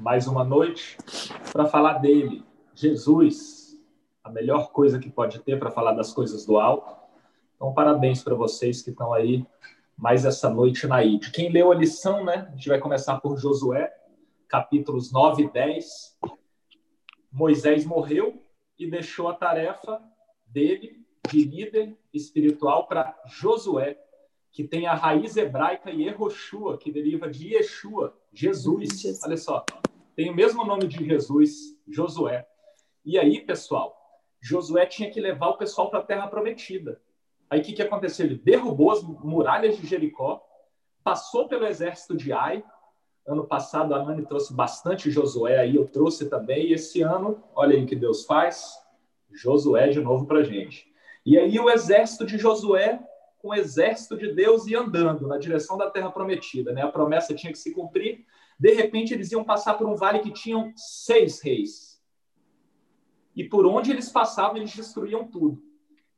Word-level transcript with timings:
mais 0.00 0.26
uma 0.26 0.42
noite 0.42 0.96
para 1.52 1.66
falar 1.66 1.98
dele, 1.98 2.42
Jesus, 2.74 3.78
a 4.24 4.30
melhor 4.30 4.72
coisa 4.72 4.98
que 4.98 5.10
pode 5.10 5.40
ter 5.40 5.58
para 5.58 5.70
falar 5.70 5.92
das 5.92 6.10
coisas 6.12 6.46
do 6.46 6.58
alto. 6.58 6.96
Então, 7.54 7.74
parabéns 7.74 8.22
para 8.22 8.34
vocês 8.34 8.80
que 8.80 8.90
estão 8.90 9.12
aí 9.12 9.46
mais 9.98 10.24
essa 10.24 10.48
noite 10.48 10.86
na 10.86 11.04
ID. 11.04 11.30
Quem 11.32 11.52
leu 11.52 11.70
a 11.70 11.74
lição, 11.74 12.24
né? 12.24 12.48
A 12.48 12.56
gente 12.56 12.70
vai 12.70 12.78
começar 12.78 13.20
por 13.20 13.36
Josué, 13.36 13.92
capítulos 14.48 15.12
9 15.12 15.42
e 15.42 15.50
10. 15.50 16.18
Moisés 17.30 17.84
morreu 17.84 18.42
e 18.78 18.90
deixou 18.90 19.28
a 19.28 19.34
tarefa 19.34 20.00
dele 20.46 21.04
de 21.30 21.44
líder 21.44 21.94
espiritual 22.12 22.86
para 22.86 23.14
Josué, 23.26 23.98
que 24.50 24.64
tem 24.64 24.86
a 24.86 24.94
raiz 24.94 25.36
hebraica 25.36 25.90
Yehoshua, 25.90 26.78
que 26.78 26.90
deriva 26.90 27.28
de 27.28 27.54
Yeshua, 27.54 28.16
Jesus. 28.32 29.22
Olha 29.22 29.36
só, 29.36 29.64
tem 30.20 30.30
o 30.30 30.34
mesmo 30.34 30.66
nome 30.66 30.86
de 30.86 31.02
Jesus, 31.02 31.74
Josué. 31.88 32.46
E 33.02 33.18
aí, 33.18 33.40
pessoal, 33.40 33.96
Josué 34.38 34.84
tinha 34.84 35.10
que 35.10 35.18
levar 35.18 35.48
o 35.48 35.56
pessoal 35.56 35.88
para 35.88 36.00
a 36.00 36.02
terra 36.02 36.26
prometida. 36.26 37.00
Aí 37.48 37.60
o 37.60 37.62
que, 37.62 37.72
que 37.72 37.80
aconteceu? 37.80 38.26
Ele 38.26 38.34
derrubou 38.34 38.90
as 38.90 39.02
muralhas 39.02 39.78
de 39.78 39.86
Jericó, 39.86 40.44
passou 41.02 41.48
pelo 41.48 41.66
exército 41.66 42.14
de 42.14 42.34
Ai. 42.34 42.62
Ano 43.26 43.46
passado 43.46 43.94
a 43.94 44.04
Nani 44.04 44.26
trouxe 44.26 44.52
bastante 44.52 45.10
Josué 45.10 45.58
aí, 45.58 45.74
eu 45.74 45.88
trouxe 45.88 46.28
também. 46.28 46.66
E 46.66 46.74
esse 46.74 47.00
ano, 47.00 47.42
olha 47.54 47.74
aí 47.74 47.82
o 47.82 47.86
que 47.86 47.96
Deus 47.96 48.26
faz, 48.26 48.74
Josué 49.32 49.88
de 49.88 50.02
novo 50.02 50.26
para 50.26 50.42
gente. 50.42 50.86
E 51.24 51.38
aí 51.38 51.58
o 51.58 51.70
exército 51.70 52.26
de 52.26 52.36
Josué 52.36 53.00
com 53.38 53.48
o 53.48 53.54
exército 53.54 54.18
de 54.18 54.34
Deus 54.34 54.66
ia 54.66 54.80
andando 54.80 55.26
na 55.26 55.38
direção 55.38 55.78
da 55.78 55.90
terra 55.90 56.10
prometida, 56.10 56.74
né? 56.74 56.82
A 56.82 56.92
promessa 56.92 57.34
tinha 57.34 57.50
que 57.50 57.58
se 57.58 57.72
cumprir. 57.72 58.26
De 58.60 58.74
repente 58.74 59.14
eles 59.14 59.32
iam 59.32 59.42
passar 59.42 59.72
por 59.78 59.88
um 59.88 59.96
vale 59.96 60.18
que 60.18 60.30
tinham 60.30 60.70
seis 60.76 61.40
reis. 61.40 61.98
E 63.34 63.42
por 63.42 63.64
onde 63.64 63.90
eles 63.90 64.10
passavam, 64.10 64.58
eles 64.58 64.76
destruíam 64.76 65.26
tudo. 65.26 65.62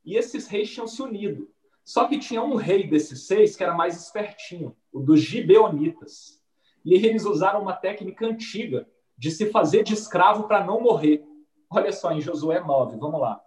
E 0.03 0.17
esses 0.17 0.45
reis 0.47 0.69
tinham 0.69 0.85
se 0.85 1.01
unido. 1.01 1.49
Só 1.85 2.05
que 2.05 2.19
tinha 2.19 2.43
um 2.43 2.55
rei 2.55 2.85
desses 2.85 3.27
seis 3.27 3.55
que 3.55 3.63
era 3.63 3.73
mais 3.73 3.95
espertinho, 3.95 4.75
o 4.91 4.99
dos 4.99 5.21
gibeonitas. 5.21 6.43
E 6.83 6.93
eles 6.93 7.23
usaram 7.23 7.61
uma 7.61 7.77
técnica 7.77 8.25
antiga 8.25 8.89
de 9.17 9.31
se 9.31 9.49
fazer 9.49 9.83
de 9.83 9.93
escravo 9.93 10.45
para 10.45 10.65
não 10.65 10.81
morrer. 10.81 11.25
Olha 11.69 11.93
só, 11.93 12.11
em 12.11 12.19
Josué 12.19 12.59
9, 12.59 12.97
vamos 12.97 13.21
lá. 13.21 13.41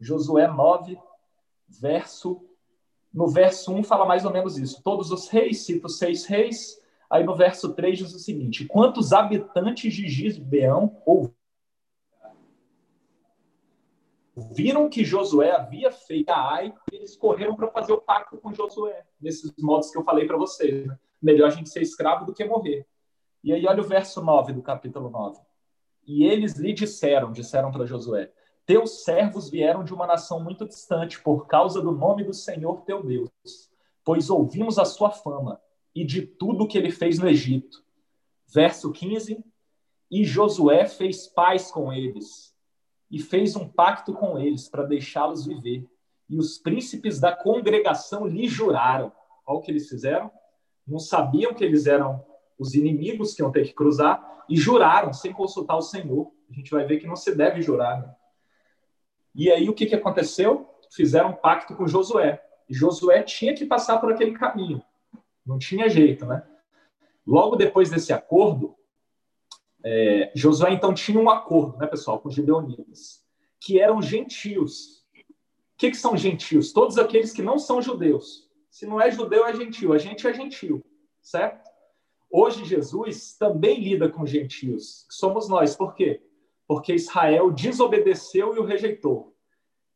Josué 0.00 0.46
9, 0.46 0.98
verso. 1.68 2.42
No 3.12 3.28
verso 3.28 3.70
1 3.74 3.82
fala 3.82 4.06
mais 4.06 4.24
ou 4.24 4.32
menos 4.32 4.56
isso. 4.56 4.82
Todos 4.82 5.10
os 5.10 5.28
reis, 5.28 5.60
cita 5.66 5.88
os 5.88 5.98
seis 5.98 6.24
reis. 6.24 6.80
Aí 7.10 7.24
no 7.24 7.34
verso 7.34 7.74
3 7.74 7.98
diz 7.98 8.14
o 8.14 8.18
seguinte: 8.20 8.66
Quantos 8.66 9.12
habitantes 9.12 9.92
de 9.92 10.08
Gibeão 10.08 11.02
ouviram? 11.04 11.40
viram 14.52 14.88
que 14.88 15.04
Josué 15.04 15.50
havia 15.50 15.90
feito 15.90 16.30
a 16.30 16.54
Ai, 16.54 16.72
eles 16.90 17.16
correram 17.16 17.54
para 17.54 17.68
fazer 17.68 17.92
o 17.92 18.00
pacto 18.00 18.38
com 18.38 18.54
Josué, 18.54 19.04
nesses 19.20 19.52
modos 19.58 19.90
que 19.90 19.98
eu 19.98 20.04
falei 20.04 20.26
para 20.26 20.36
vocês. 20.36 20.86
Né? 20.86 20.98
Melhor 21.20 21.48
a 21.48 21.50
gente 21.50 21.68
ser 21.68 21.82
escravo 21.82 22.24
do 22.24 22.32
que 22.32 22.44
morrer. 22.44 22.86
E 23.42 23.52
aí, 23.52 23.66
olha 23.66 23.82
o 23.82 23.86
verso 23.86 24.22
9 24.22 24.52
do 24.52 24.62
capítulo 24.62 25.10
9. 25.10 25.40
E 26.06 26.24
eles 26.24 26.54
lhe 26.56 26.72
disseram, 26.72 27.32
disseram 27.32 27.70
para 27.70 27.84
Josué: 27.84 28.32
Teus 28.64 29.04
servos 29.04 29.50
vieram 29.50 29.84
de 29.84 29.92
uma 29.92 30.06
nação 30.06 30.42
muito 30.42 30.66
distante 30.66 31.20
por 31.20 31.46
causa 31.46 31.82
do 31.82 31.92
nome 31.92 32.24
do 32.24 32.32
Senhor 32.32 32.82
teu 32.82 33.02
Deus, 33.02 33.30
pois 34.04 34.30
ouvimos 34.30 34.78
a 34.78 34.84
sua 34.84 35.10
fama 35.10 35.60
e 35.94 36.04
de 36.04 36.22
tudo 36.22 36.66
que 36.66 36.78
ele 36.78 36.90
fez 36.90 37.18
no 37.18 37.28
Egito. 37.28 37.84
Verso 38.46 38.92
15: 38.92 39.44
E 40.10 40.24
Josué 40.24 40.86
fez 40.86 41.26
paz 41.26 41.70
com 41.70 41.92
eles 41.92 42.54
e 43.10 43.18
fez 43.18 43.56
um 43.56 43.68
pacto 43.68 44.12
com 44.12 44.38
eles 44.38 44.68
para 44.68 44.84
deixá-los 44.84 45.46
viver. 45.46 45.88
E 46.28 46.38
os 46.38 46.58
príncipes 46.58 47.18
da 47.18 47.34
congregação 47.34 48.26
lhe 48.26 48.46
juraram. 48.46 49.12
Olha 49.44 49.58
o 49.58 49.60
que 49.60 49.70
eles 49.70 49.88
fizeram. 49.88 50.30
Não 50.86 50.98
sabiam 50.98 51.52
que 51.52 51.64
eles 51.64 51.86
eram 51.86 52.24
os 52.58 52.74
inimigos 52.74 53.34
que 53.34 53.42
iam 53.42 53.50
ter 53.50 53.66
que 53.66 53.72
cruzar 53.72 54.44
e 54.48 54.56
juraram 54.56 55.12
sem 55.12 55.32
consultar 55.32 55.76
o 55.76 55.82
Senhor. 55.82 56.30
A 56.48 56.52
gente 56.52 56.70
vai 56.70 56.84
ver 56.84 56.98
que 56.98 57.06
não 57.06 57.16
se 57.16 57.34
deve 57.34 57.62
jurar. 57.62 58.00
Né? 58.00 58.14
E 59.34 59.50
aí 59.50 59.68
o 59.68 59.74
que, 59.74 59.86
que 59.86 59.94
aconteceu? 59.94 60.68
Fizeram 60.90 61.30
um 61.30 61.36
pacto 61.36 61.74
com 61.74 61.86
Josué. 61.86 62.42
E 62.68 62.74
Josué 62.74 63.22
tinha 63.22 63.54
que 63.54 63.66
passar 63.66 63.98
por 63.98 64.12
aquele 64.12 64.32
caminho. 64.32 64.82
Não 65.50 65.58
tinha 65.58 65.88
jeito, 65.88 66.24
né? 66.24 66.46
Logo 67.26 67.56
depois 67.56 67.90
desse 67.90 68.12
acordo, 68.12 68.76
é, 69.84 70.30
Josué 70.32 70.72
então 70.72 70.94
tinha 70.94 71.18
um 71.18 71.28
acordo, 71.28 71.76
né, 71.76 71.88
pessoal, 71.88 72.20
com 72.20 72.28
os 72.28 72.36
gibeonitas, 72.36 73.24
que 73.58 73.80
eram 73.80 74.00
gentios. 74.00 75.04
O 75.18 75.76
que, 75.76 75.90
que 75.90 75.96
são 75.96 76.16
gentios? 76.16 76.72
Todos 76.72 76.98
aqueles 76.98 77.32
que 77.32 77.42
não 77.42 77.58
são 77.58 77.82
judeus. 77.82 78.48
Se 78.70 78.86
não 78.86 79.00
é 79.00 79.10
judeu, 79.10 79.44
é 79.44 79.52
gentio. 79.52 79.92
A 79.92 79.98
gente 79.98 80.24
é 80.24 80.32
gentio, 80.32 80.84
certo? 81.20 81.68
Hoje 82.30 82.64
Jesus 82.64 83.36
também 83.36 83.80
lida 83.80 84.08
com 84.08 84.24
gentios, 84.24 85.04
que 85.08 85.14
somos 85.14 85.48
nós. 85.48 85.74
Por 85.74 85.96
quê? 85.96 86.22
Porque 86.68 86.94
Israel 86.94 87.50
desobedeceu 87.50 88.54
e 88.54 88.60
o 88.60 88.64
rejeitou. 88.64 89.34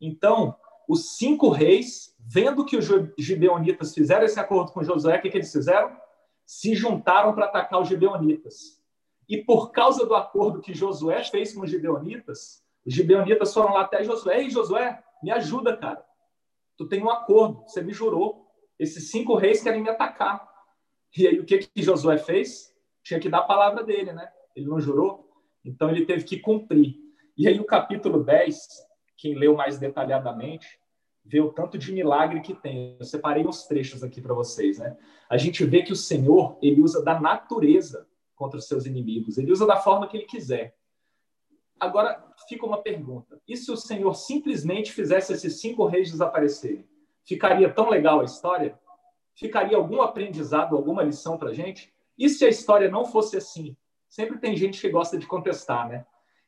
Então, 0.01 0.57
os 0.89 1.17
cinco 1.17 1.49
reis, 1.49 2.15
vendo 2.19 2.65
que 2.65 2.77
os 2.77 2.87
gibeonitas 3.19 3.95
fizeram 3.95 4.25
esse 4.25 4.39
acordo 4.39 4.73
com 4.73 4.83
Josué, 4.83 5.19
o 5.19 5.23
que, 5.23 5.31
que 5.31 5.39
eles 5.39 5.53
fizeram? 5.53 5.97
Se 6.45 6.75
juntaram 6.75 7.35
para 7.35 7.47
atacar 7.47 7.81
os 7.81 7.89
gibeonitas. 7.89 8.83
E 9.29 9.39
por 9.39 9.71
causa 9.71 10.05
do 10.05 10.15
acordo 10.15 10.61
que 10.61 10.75
Josué 10.75 11.25
fez 11.25 11.55
com 11.55 11.63
os 11.63 11.71
gibeonitas, 11.71 12.63
os 12.87 12.93
gibeonitas 12.93 13.53
foram 13.55 13.73
lá 13.73 13.83
até 13.83 14.05
Josué. 14.05 14.43
Ei, 14.43 14.51
Josué, 14.51 15.03
me 15.23 15.31
ajuda, 15.31 15.77
cara. 15.77 16.05
Tu 16.77 16.87
tem 16.87 17.03
um 17.03 17.11
acordo, 17.11 17.63
você 17.67 17.81
me 17.81 17.93
jurou. 17.93 18.47
Esses 18.79 19.11
cinco 19.11 19.35
reis 19.37 19.63
querem 19.63 19.83
me 19.83 19.89
atacar. 19.89 20.47
E 21.17 21.27
aí 21.27 21.41
o 21.41 21.45
que, 21.45 21.59
que 21.59 21.83
Josué 21.83 22.19
fez? 22.19 22.75
Tinha 23.03 23.21
que 23.21 23.29
dar 23.29 23.39
a 23.39 23.45
palavra 23.45 23.83
dele, 23.85 24.13
né? 24.13 24.29
Ele 24.55 24.67
não 24.67 24.81
jurou? 24.81 25.31
Então 25.65 25.89
ele 25.89 26.05
teve 26.05 26.25
que 26.25 26.39
cumprir. 26.39 26.97
E 27.37 27.49
aí 27.49 27.59
o 27.59 27.65
capítulo 27.65 28.23
10, 28.23 28.59
quem 29.17 29.35
leu 29.35 29.55
mais 29.55 29.79
detalhadamente, 29.79 30.79
vê 31.25 31.41
o 31.41 31.53
tanto 31.53 31.79
de 31.79 31.93
milagre 31.93 32.41
que 32.41 32.55
tem. 32.55 32.97
Eu 32.99 33.05
separei 33.05 33.47
uns 33.47 33.67
trechos 33.67 34.03
aqui 34.03 34.21
para 34.21 34.35
vocês, 34.35 34.79
né? 34.79 34.97
A 35.29 35.37
gente 35.37 35.65
vê 35.65 35.83
que 35.83 35.93
o 35.93 35.97
Senhor, 35.97 36.59
ele 36.61 36.83
usa 36.83 37.03
da 37.03 37.19
natureza 37.19 38.07
contra 38.35 38.59
os 38.59 38.67
seus 38.67 38.85
inimigos. 38.85 39.39
Ele 39.39 39.51
usa 39.51 39.67
da 39.67 39.77
forma 39.77 40.07
que 40.07 40.17
ele 40.17 40.27
quiser. 40.27 40.77
Agora 41.81 42.23
fica 42.49 42.67
uma 42.67 42.83
pergunta: 42.83 43.41
e 43.49 43.57
se 43.57 43.71
o 43.71 43.77
Senhor 43.77 44.15
simplesmente 44.15 44.93
fizesse 44.93 45.33
esses 45.33 45.61
cinco 45.61 45.87
reis 45.87 46.11
desaparecerem? 46.11 46.87
Ficaria 47.25 47.73
tão 47.73 47.89
legal 47.89 48.21
a 48.21 48.25
história? 48.25 48.79
Ficaria 49.35 49.77
algum 49.77 50.03
aprendizado, 50.03 50.77
alguma 50.77 51.03
lição 51.03 51.39
para 51.39 51.53
gente? 51.53 51.93
E 52.17 52.29
se 52.29 52.45
a 52.45 52.49
história 52.49 52.91
não 52.91 53.05
fosse 53.05 53.37
assim? 53.37 53.77
Sempre 54.09 54.39
tem 54.39 54.57
gente 54.57 54.81
que 54.81 54.89
gosta 54.89 55.19
de 55.19 55.27
contestar, 55.27 55.89
né? 55.89 56.07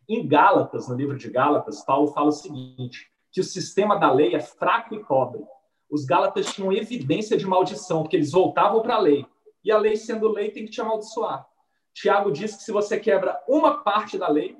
Em 0.09 0.27
Gálatas, 0.27 0.89
no 0.89 0.94
livro 0.94 1.17
de 1.17 1.28
Gálatas, 1.31 1.84
Paulo 1.84 2.09
fala 2.09 2.28
o 2.28 2.33
seguinte: 2.33 3.11
que 3.33 3.41
o 3.41 3.44
sistema 3.44 3.97
da 3.97 4.12
lei 4.12 4.34
é 4.34 4.41
fraco 4.41 4.94
e 4.94 5.05
pobre. 5.05 5.44
Os 5.91 6.05
Gálatas 6.05 6.53
tinham 6.53 6.72
evidência 6.72 7.37
de 7.37 7.47
maldição, 7.47 8.03
porque 8.03 8.16
eles 8.16 8.33
voltavam 8.33 8.83
para 8.83 8.97
a 8.97 9.00
lei. 9.00 9.27
E 9.62 9.71
a 9.71 9.78
lei, 9.78 9.97
sendo 9.97 10.28
lei, 10.28 10.50
tem 10.50 10.65
que 10.65 10.71
te 10.71 10.81
amaldiçoar. 10.81 11.47
Tiago 11.93 12.31
diz 12.31 12.56
que 12.56 12.62
se 12.62 12.72
você 12.72 13.00
quebra 13.00 13.43
uma 13.49 13.83
parte 13.83 14.19
da 14.19 14.28
lei, 14.28 14.56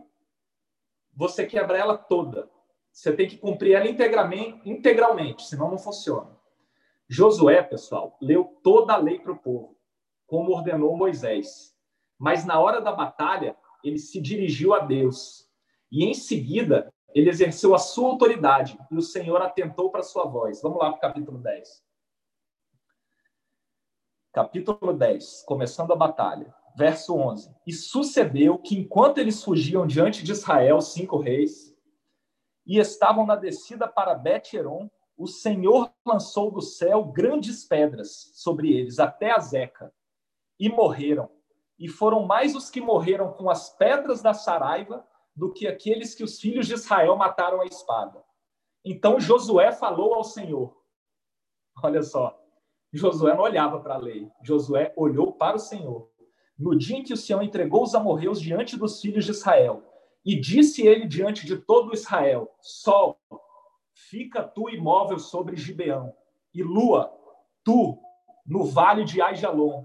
você 1.15 1.47
quebra 1.47 1.79
ela 1.79 1.97
toda. 1.97 2.51
Você 2.93 3.13
tem 3.13 3.29
que 3.29 3.37
cumprir 3.37 3.75
ela 3.75 3.87
integralmente, 3.87 5.43
senão 5.45 5.71
não 5.71 5.79
funciona. 5.79 6.37
Josué, 7.09 7.63
pessoal, 7.63 8.17
leu 8.21 8.59
toda 8.63 8.95
a 8.95 8.97
lei 8.97 9.19
para 9.19 9.33
o 9.33 9.39
povo, 9.39 9.77
como 10.27 10.53
ordenou 10.53 10.97
Moisés. 10.97 11.77
Mas 12.19 12.45
na 12.45 12.59
hora 12.59 12.81
da 12.81 12.93
batalha, 12.93 13.57
ele 13.89 13.99
se 13.99 14.21
dirigiu 14.21 14.75
a 14.75 14.81
Deus. 14.81 15.49
E 15.91 16.05
em 16.05 16.15
seguida, 16.15 16.93
ele 17.15 17.31
exerceu 17.31 17.75
a 17.75 17.79
sua 17.79 18.11
autoridade 18.11 18.79
e 18.91 18.97
o 18.97 19.03
Senhor 19.03 19.41
atentou 19.41 19.91
para 19.91 20.01
a 20.01 20.05
sua 20.05 20.25
voz. 20.25 20.61
Vamos 20.63 20.79
lá 20.79 20.91
para 20.91 20.99
o 20.99 21.01
capítulo 21.01 21.39
10. 21.39 21.85
Capítulo 24.33 24.93
10, 24.93 25.45
começando 25.47 25.93
a 25.93 25.97
batalha 25.97 26.55
verso 26.77 27.17
11. 27.17 27.51
E 27.67 27.73
sucedeu 27.73 28.59
que, 28.59 28.77
enquanto 28.79 29.19
eles 29.19 29.43
fugiam 29.43 29.87
diante 29.87 30.23
de 30.23 30.33
Israel, 30.33 30.81
cinco 30.81 31.17
reis, 31.17 31.75
e 32.67 32.79
estavam 32.79 33.25
na 33.25 33.35
descida 33.35 33.89
para 33.89 34.15
Bet-Heron, 34.15 34.91
o 35.17 35.27
Senhor 35.27 35.91
lançou 36.05 36.51
do 36.51 36.61
céu 36.61 37.03
grandes 37.05 37.65
pedras 37.65 38.31
sobre 38.35 38.71
eles, 38.77 38.99
até 38.99 39.31
a 39.31 39.39
Zeca, 39.39 39.93
e 40.61 40.69
morreram. 40.69 41.31
E 41.79 41.89
foram 41.89 42.25
mais 42.27 42.55
os 42.55 42.71
que 42.71 42.81
morreram 42.81 43.33
com 43.33 43.51
as 43.51 43.71
pedras 43.71 44.23
da 44.23 44.33
Saraiva 44.33 45.07
do 45.35 45.53
que 45.53 45.67
aqueles 45.67 46.15
que 46.15 46.25
os 46.25 46.41
filhos 46.41 46.67
de 46.67 46.75
Israel 46.75 47.17
mataram 47.17 47.61
à 47.61 47.67
espada. 47.67 48.25
Então 48.85 49.21
Josué 49.21 49.73
falou 49.73 50.15
ao 50.15 50.25
Senhor. 50.25 50.77
Olha 51.83 52.03
só, 52.03 52.39
Josué 52.93 53.35
não 53.35 53.43
olhava 53.43 53.81
para 53.81 53.95
a 53.95 53.99
lei, 53.99 54.31
Josué 54.43 54.95
olhou 54.97 55.33
para 55.33 55.57
o 55.57 55.61
Senhor 55.61 56.11
no 56.59 56.77
dia 56.77 56.97
em 56.97 57.03
que 57.03 57.13
o 57.13 57.17
Senhor 57.17 57.43
entregou 57.43 57.83
os 57.83 57.95
amorreus 57.95 58.41
diante 58.41 58.77
dos 58.77 59.01
filhos 59.01 59.25
de 59.25 59.33
Israel, 59.33 59.83
e 60.25 60.39
disse 60.41 60.87
ele 60.87 61.07
diante 61.07 61.47
de 61.47 61.57
todo 61.57 61.95
Israel: 61.95 62.51
Sol, 62.61 63.19
fica 63.95 64.43
tu 64.43 64.69
imóvel 64.71 65.19
sobre 65.19 65.57
Gibeão, 65.57 66.15
e 66.55 66.63
lua, 66.63 67.13
tu, 67.63 67.99
no 68.45 68.65
vale 68.65 69.05
de 69.05 69.21
Aijalon. 69.21 69.85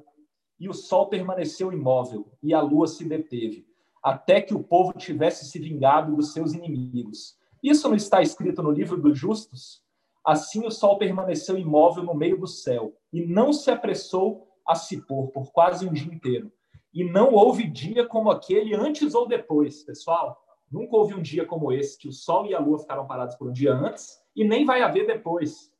E 0.62 0.70
o 0.70 0.76
sol 0.76 1.08
permaneceu 1.08 1.74
imóvel, 1.74 2.32
e 2.40 2.54
a 2.54 2.62
lua 2.62 2.86
se 2.86 3.04
deteve, 3.04 3.66
até 4.04 4.40
que 4.40 4.54
o 4.54 4.62
povo 4.62 4.94
tivesse 4.94 5.50
se 5.50 5.58
vingado 5.58 6.16
dos 6.16 6.34
seus 6.34 6.54
inimigos. 6.54 7.36
Isso 7.64 7.90
não 7.90 7.96
está 7.96 8.22
escrito 8.22 8.62
no 8.62 8.70
livro 8.70 9.02
dos 9.02 9.18
justos? 9.18 9.82
Assim 10.24 10.64
o 10.64 10.70
sol 10.70 11.00
permaneceu 11.00 11.58
imóvel 11.58 12.04
no 12.04 12.14
meio 12.14 12.40
do 12.40 12.46
céu, 12.46 12.96
e 13.12 13.26
não 13.26 13.52
se 13.52 13.72
apressou 13.72 14.50
a 14.64 14.76
se 14.76 15.02
pôr 15.02 15.32
por 15.32 15.52
quase 15.52 15.88
um 15.88 15.92
dia 15.92 16.14
inteiro. 16.14 16.52
E 16.94 17.04
não 17.04 17.34
houve 17.34 17.68
dia 17.68 18.06
como 18.06 18.30
aquele 18.30 18.76
antes 18.76 19.16
ou 19.16 19.28
depois, 19.28 19.84
pessoal. 19.84 20.46
Nunca 20.72 20.96
houve 20.96 21.16
um 21.16 21.24
dia 21.24 21.44
como 21.44 21.74
esse, 21.74 21.98
que 21.98 22.08
o 22.08 22.14
sol 22.14 22.46
e 22.46 22.54
a 22.54 22.60
lua 22.60 22.78
ficaram 22.78 23.08
parados 23.08 23.36
por 23.36 23.50
um 23.50 23.52
dia 23.52 23.74
antes, 23.74 24.20
e 24.36 24.44
nem 24.44 24.64
vai 24.64 24.84
haver 24.84 25.08
depois, 25.08 25.74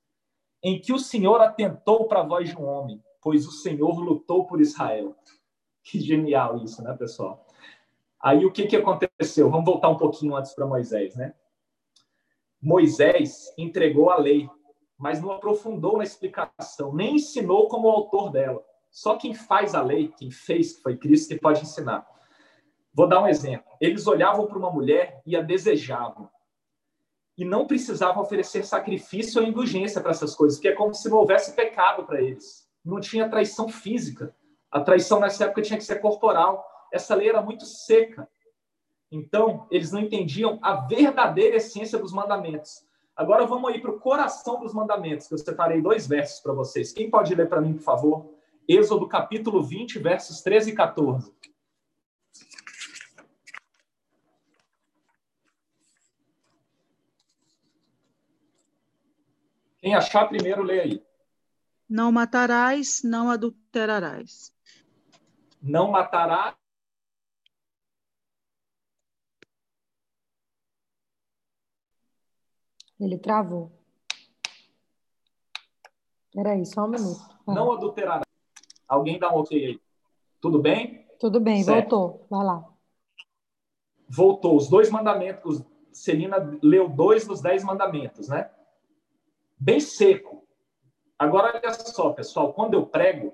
em 0.64 0.82
que 0.82 0.92
o 0.92 0.98
Senhor 0.98 1.40
atentou 1.40 2.08
para 2.08 2.22
a 2.22 2.26
voz 2.26 2.50
de 2.50 2.58
um 2.58 2.66
homem, 2.66 3.00
pois 3.22 3.46
o 3.46 3.52
Senhor 3.52 4.00
lutou 4.00 4.46
por 4.46 4.60
Israel. 4.60 5.16
Que 5.84 6.00
genial 6.00 6.58
isso, 6.64 6.84
né, 6.84 6.94
pessoal? 6.94 7.46
Aí 8.20 8.46
o 8.46 8.52
que, 8.52 8.68
que 8.68 8.76
aconteceu? 8.76 9.50
Vamos 9.50 9.66
voltar 9.66 9.90
um 9.90 9.98
pouquinho 9.98 10.36
antes 10.36 10.54
para 10.54 10.68
Moisés, 10.68 11.16
né? 11.16 11.34
Moisés 12.62 13.52
entregou 13.58 14.12
a 14.12 14.18
lei, 14.18 14.48
mas 14.98 15.20
não 15.20 15.32
aprofundou 15.32 15.98
na 15.98 16.04
explicação, 16.04 16.94
nem 16.94 17.16
ensinou 17.16 17.68
como 17.68 17.88
o 17.88 17.92
autor 17.92 18.32
dela. 18.32 18.64
Só 18.92 19.18
quem 19.18 19.34
faz 19.34 19.74
a 19.74 19.82
lei, 19.82 20.10
quem 20.10 20.30
fez, 20.30 20.74
que 20.74 20.84
foi 20.84 20.98
Cristo, 20.98 21.30
que 21.30 21.40
pode 21.40 21.62
ensinar. 21.62 22.06
Vou 22.94 23.08
dar 23.08 23.24
um 23.24 23.28
exemplo. 23.28 23.66
Eles 23.80 24.06
olhavam 24.06 24.46
para 24.46 24.58
uma 24.58 24.70
mulher 24.70 25.22
e 25.26 25.36
a 25.36 25.42
desejavam. 25.42 26.30
E 27.38 27.46
não 27.46 27.66
precisavam 27.66 28.22
oferecer 28.22 28.64
sacrifício 28.64 29.42
ou 29.42 29.48
indulgência 29.48 30.02
para 30.02 30.12
essas 30.12 30.36
coisas, 30.36 30.60
porque 30.60 30.68
é 30.68 30.76
como 30.76 30.94
se 30.94 31.10
não 31.10 31.18
houvesse 31.18 31.56
pecado 31.56 32.06
para 32.06 32.22
eles. 32.22 32.70
Não 32.84 33.00
tinha 33.00 33.30
traição 33.30 33.70
física. 33.70 34.36
A 34.72 34.80
traição 34.80 35.20
nessa 35.20 35.46
época 35.46 35.62
tinha 35.62 35.78
que 35.78 35.84
ser 35.84 36.00
corporal. 36.00 36.66
Essa 36.92 37.16
lei 37.16 37.30
era 37.30 37.42
muito 37.42 37.66
seca. 37.66 38.28
Então, 39.12 39.68
eles 39.70 39.92
não 39.92 40.00
entendiam 40.00 40.58
a 40.62 40.76
verdadeira 40.76 41.58
essência 41.58 42.00
dos 42.00 42.14
mandamentos. 42.14 42.86
Agora 43.16 43.46
vamos 43.46 43.70
aí 43.70 43.80
para 43.80 43.92
o 43.92 44.00
coração 44.00 44.60
dos 44.60 44.74
mandamentos, 44.74 45.28
que 45.28 45.34
eu 45.34 45.38
separei 45.38 45.82
dois 45.82 46.08
versos 46.08 46.40
para 46.40 46.54
vocês. 46.54 46.94
Quem 46.94 47.10
pode 47.10 47.36
ler 47.36 47.50
para 47.50 47.62
mim, 47.62 47.74
por 47.74 47.84
favor? 47.84 48.34
Êxodo 48.68 49.08
capítulo 49.08 49.62
20, 49.62 50.00
versos 50.00 50.42
13 50.42 50.72
e 50.72 50.76
14. 50.76 51.32
Quem 59.80 59.94
achar 59.94 60.28
primeiro, 60.28 60.64
lê 60.64 60.80
aí. 60.80 61.11
Não 61.92 62.10
matarás, 62.10 63.02
não 63.04 63.30
adulterarás. 63.30 64.56
Não 65.62 65.92
matarás 65.92 66.56
Ele 72.98 73.18
travou. 73.18 73.74
Peraí, 76.32 76.66
só 76.66 76.86
um 76.86 76.88
minuto. 76.88 77.20
Ah. 77.46 77.54
Não 77.54 77.74
adulterará. 77.74 78.22
Alguém 78.88 79.20
dá 79.20 79.30
um 79.30 79.40
ok 79.40 79.66
aí. 79.66 79.82
Tudo 80.40 80.60
bem? 80.60 81.06
Tudo 81.20 81.42
bem, 81.42 81.62
certo. 81.62 81.90
voltou. 81.90 82.28
Vai 82.30 82.46
lá. 82.46 82.74
Voltou. 84.08 84.56
Os 84.56 84.70
dois 84.70 84.90
mandamentos. 84.90 85.62
Celina 85.92 86.38
leu 86.64 86.88
dois 86.88 87.28
dos 87.28 87.42
dez 87.42 87.66
mandamentos, 87.66 88.30
né? 88.30 88.50
Bem 89.60 89.82
seco. 89.82 90.42
Agora, 91.22 91.54
olha 91.56 91.74
só, 91.74 92.10
pessoal. 92.14 92.52
Quando 92.52 92.74
eu 92.74 92.84
prego, 92.84 93.32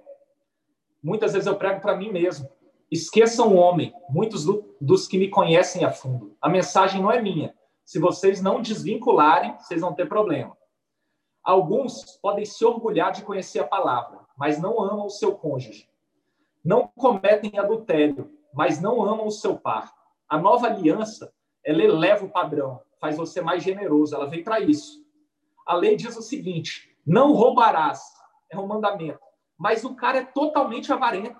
muitas 1.01 1.31
vezes 1.31 1.47
eu 1.47 1.55
prego 1.55 1.79
para 1.79 1.95
mim 1.95 2.11
mesmo. 2.11 2.49
Esqueçam 2.91 3.53
o 3.53 3.55
homem. 3.55 3.93
Muitos 4.09 4.43
do, 4.43 4.75
dos 4.81 5.07
que 5.07 5.17
me 5.17 5.29
conhecem 5.29 5.85
a 5.85 5.89
fundo. 5.89 6.35
A 6.41 6.49
mensagem 6.49 7.01
não 7.01 7.09
é 7.09 7.21
minha 7.21 7.55
se 7.85 7.97
vocês 7.97 8.41
não 8.41 8.61
desvincularem, 8.61 9.55
vocês 9.57 9.79
vão 9.79 9.93
ter 9.93 10.05
problema. 10.05 10.57
Alguns 11.41 12.19
podem 12.21 12.43
se 12.43 12.65
orgulhar 12.65 13.13
de 13.13 13.21
conhecer 13.21 13.59
a 13.59 13.67
palavra, 13.67 14.19
mas 14.37 14.59
não 14.59 14.83
amam 14.83 15.05
o 15.05 15.09
seu 15.09 15.33
cônjuge. 15.35 15.89
Não 16.65 16.89
cometem 16.89 17.57
adultério, 17.57 18.29
mas 18.53 18.81
não 18.81 19.01
amam 19.01 19.27
o 19.27 19.31
seu 19.31 19.57
par. 19.57 19.93
A 20.27 20.37
nova 20.37 20.67
aliança, 20.67 21.33
ela 21.63 21.81
eleva 21.81 22.25
o 22.25 22.29
padrão, 22.29 22.81
faz 22.99 23.15
você 23.15 23.39
mais 23.39 23.63
generoso, 23.63 24.13
ela 24.13 24.27
vem 24.27 24.43
para 24.43 24.59
isso. 24.59 25.01
A 25.65 25.73
lei 25.73 25.95
diz 25.95 26.17
o 26.17 26.21
seguinte: 26.21 26.86
não 27.07 27.31
roubarás, 27.31 28.01
é 28.51 28.59
um 28.59 28.67
mandamento. 28.67 29.21
Mas 29.57 29.85
o 29.85 29.95
cara 29.95 30.17
é 30.17 30.25
totalmente 30.25 30.91
avarento. 30.91 31.39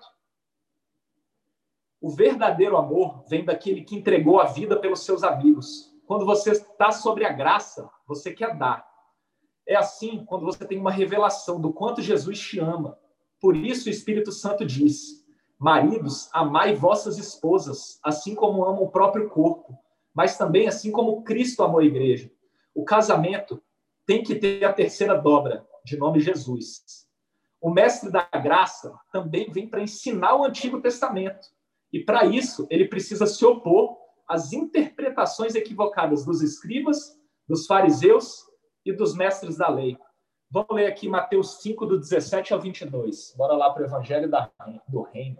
O 1.99 2.09
verdadeiro 2.09 2.77
amor 2.77 3.25
vem 3.27 3.43
daquele 3.43 3.83
que 3.83 3.95
entregou 3.95 4.39
a 4.39 4.45
vida 4.45 4.79
pelos 4.79 5.03
seus 5.03 5.23
amigos. 5.23 5.93
Quando 6.05 6.25
você 6.25 6.51
está 6.51 6.91
sobre 6.91 7.25
a 7.25 7.33
graça, 7.33 7.89
você 8.07 8.31
quer 8.31 8.55
dar. 8.57 8.87
É 9.67 9.75
assim 9.75 10.23
quando 10.25 10.45
você 10.45 10.65
tem 10.65 10.79
uma 10.79 10.91
revelação 10.91 11.59
do 11.59 11.73
quanto 11.73 12.01
Jesus 12.01 12.39
te 12.39 12.59
ama. 12.59 12.97
Por 13.41 13.57
isso 13.57 13.89
o 13.89 13.91
Espírito 13.91 14.31
Santo 14.31 14.65
diz: 14.65 15.25
Maridos, 15.59 16.29
amai 16.31 16.75
vossas 16.75 17.17
esposas, 17.17 17.99
assim 18.01 18.33
como 18.33 18.63
amam 18.63 18.83
o 18.83 18.91
próprio 18.91 19.27
corpo, 19.27 19.77
mas 20.13 20.37
também 20.37 20.67
assim 20.67 20.91
como 20.91 21.23
Cristo 21.23 21.61
amou 21.61 21.79
a 21.79 21.85
igreja. 21.85 22.31
O 22.73 22.85
casamento 22.85 23.61
tem 24.07 24.23
que 24.23 24.35
ter 24.35 24.63
a 24.63 24.71
terceira 24.71 25.15
dobra, 25.15 25.67
de 25.83 25.97
nome 25.97 26.21
Jesus. 26.21 27.05
O 27.59 27.69
mestre 27.69 28.09
da 28.09 28.23
graça 28.23 28.97
também 29.11 29.51
vem 29.51 29.67
para 29.67 29.81
ensinar 29.81 30.35
o 30.35 30.45
Antigo 30.45 30.81
Testamento. 30.81 31.45
E 31.91 31.99
para 31.99 32.25
isso, 32.25 32.65
ele 32.69 32.87
precisa 32.87 33.25
se 33.27 33.45
opor 33.45 33.97
as 34.25 34.53
interpretações 34.53 35.55
equivocadas 35.55 36.25
dos 36.25 36.41
escribas, 36.41 37.19
dos 37.47 37.65
fariseus 37.65 38.45
e 38.85 38.93
dos 38.93 39.13
mestres 39.13 39.57
da 39.57 39.67
lei. 39.67 39.97
Vamos 40.49 40.69
ler 40.71 40.87
aqui 40.87 41.09
Mateus 41.09 41.61
5, 41.61 41.85
do 41.85 41.99
17 41.99 42.53
ao 42.53 42.61
22. 42.61 43.33
Bora 43.35 43.57
lá 43.57 43.69
para 43.71 43.83
o 43.83 43.85
Evangelho 43.85 44.31
do 44.87 45.01
Reino. 45.01 45.39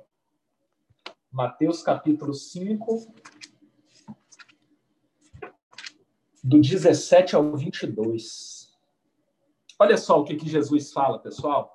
Mateus 1.32 1.82
capítulo 1.82 2.34
5, 2.34 3.14
do 6.44 6.60
17 6.60 7.36
ao 7.36 7.56
22. 7.56 8.57
Olha 9.80 9.98
só 9.98 10.20
o 10.20 10.24
que, 10.24 10.36
que 10.36 10.50
Jesus 10.50 10.92
fala, 10.92 11.20
pessoal. 11.20 11.72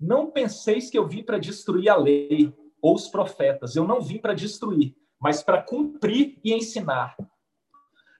Não 0.00 0.30
penseis 0.30 0.90
que 0.90 0.98
eu 0.98 1.06
vim 1.06 1.22
para 1.22 1.38
destruir 1.38 1.88
a 1.88 1.96
lei 1.96 2.54
ou 2.80 2.94
os 2.94 3.08
profetas. 3.08 3.76
Eu 3.76 3.86
não 3.86 4.00
vim 4.00 4.18
para 4.18 4.34
destruir, 4.34 4.96
mas 5.20 5.42
para 5.42 5.62
cumprir 5.62 6.40
e 6.42 6.52
ensinar. 6.52 7.16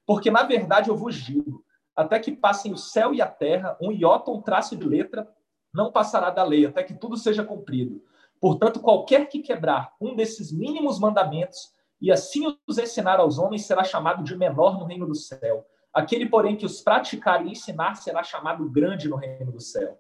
Porque, 0.07 0.31
na 0.31 0.43
verdade, 0.43 0.91
eu 0.91 0.97
vos 0.97 1.15
digo: 1.15 1.65
até 1.97 2.19
que 2.21 2.33
passem 2.33 2.73
o 2.73 2.77
céu 2.77 3.15
e 3.15 3.23
a 3.23 3.27
terra, 3.27 3.77
um 3.81 3.91
iota, 3.91 4.31
um 4.31 4.43
traço 4.43 4.77
de 4.77 4.87
letra, 4.87 5.29
não 5.73 5.91
passará 5.91 6.31
da 6.31 6.45
lei, 6.45 6.67
até 6.67 6.83
que 6.83 6.95
tudo 6.95 7.17
seja 7.17 7.45
cumprido. 7.45 8.03
Portanto, 8.41 8.81
qualquer 8.81 9.29
que 9.29 9.41
quebrar 9.41 9.95
um 10.01 10.15
desses 10.15 10.53
mínimos 10.53 10.99
mandamentos 10.99 11.73
e 12.01 12.11
assim 12.11 12.59
os 12.67 12.79
ensinar 12.79 13.21
aos 13.21 13.39
homens 13.39 13.65
será 13.65 13.85
chamado 13.85 14.25
de 14.25 14.37
menor 14.37 14.79
no 14.79 14.85
reino 14.85 15.07
do 15.07 15.15
céu. 15.15 15.65
Aquele, 15.93 16.29
porém, 16.29 16.57
que 16.57 16.65
os 16.65 16.81
praticar 16.81 17.45
e 17.45 17.51
ensinar 17.51 17.97
será 17.97 18.23
chamado 18.23 18.69
grande 18.69 19.09
no 19.09 19.17
reino 19.17 19.53
do 19.53 19.61
céu. 19.61 19.99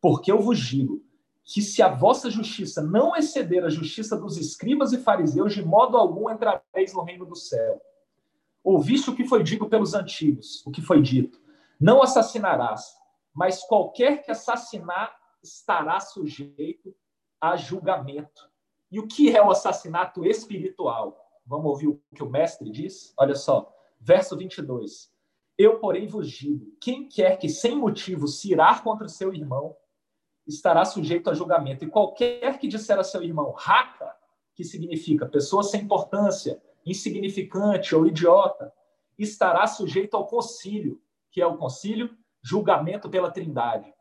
Porque 0.00 0.30
eu 0.30 0.40
vos 0.40 0.58
digo 0.58 1.02
que 1.44 1.62
se 1.62 1.82
a 1.82 1.88
vossa 1.88 2.30
justiça 2.30 2.82
não 2.82 3.16
exceder 3.16 3.64
a 3.64 3.70
justiça 3.70 4.16
dos 4.16 4.36
escribas 4.36 4.92
e 4.92 4.98
fariseus, 4.98 5.54
de 5.54 5.64
modo 5.64 5.96
algum 5.96 6.30
entrareis 6.30 6.92
no 6.94 7.02
reino 7.02 7.26
do 7.26 7.34
céu. 7.34 7.80
Ouviste 8.62 9.10
o 9.10 9.16
que 9.16 9.26
foi 9.26 9.42
dito 9.42 9.68
pelos 9.68 9.94
antigos, 9.94 10.64
o 10.66 10.70
que 10.70 10.82
foi 10.82 11.00
dito: 11.00 11.40
não 11.80 12.02
assassinarás, 12.02 12.94
mas 13.34 13.64
qualquer 13.64 14.22
que 14.22 14.30
assassinar 14.30 15.14
estará 15.42 15.98
sujeito 15.98 16.94
a 17.40 17.56
julgamento. 17.56 18.50
E 18.92 19.00
o 19.00 19.06
que 19.06 19.34
é 19.34 19.42
o 19.42 19.50
assassinato 19.50 20.24
espiritual? 20.24 21.16
Vamos 21.46 21.66
ouvir 21.66 21.88
o 21.88 22.02
que 22.14 22.22
o 22.22 22.28
mestre 22.28 22.70
diz? 22.70 23.14
Olha 23.16 23.34
só, 23.34 23.72
verso 23.98 24.36
22. 24.36 25.09
Eu, 25.60 25.78
porém, 25.78 26.06
vos 26.06 26.30
digo: 26.30 26.74
quem 26.80 27.06
quer 27.06 27.36
que 27.36 27.46
sem 27.46 27.76
motivo 27.76 28.26
se 28.26 28.50
irar 28.50 28.82
contra 28.82 29.04
o 29.04 29.10
seu 29.10 29.34
irmão, 29.34 29.76
estará 30.46 30.86
sujeito 30.86 31.28
a 31.28 31.34
julgamento. 31.34 31.84
E 31.84 31.90
qualquer 31.90 32.58
que 32.58 32.66
disser 32.66 32.98
a 32.98 33.04
seu 33.04 33.22
irmão 33.22 33.50
raca, 33.50 34.10
que 34.54 34.64
significa 34.64 35.26
pessoa 35.26 35.62
sem 35.62 35.82
importância, 35.82 36.62
insignificante 36.86 37.94
ou 37.94 38.06
idiota, 38.06 38.72
estará 39.18 39.66
sujeito 39.66 40.16
ao 40.16 40.26
concílio, 40.26 40.98
que 41.30 41.42
é 41.42 41.46
o 41.46 41.58
concílio, 41.58 42.16
julgamento 42.42 43.10
pela 43.10 43.30
Trindade. 43.30 43.92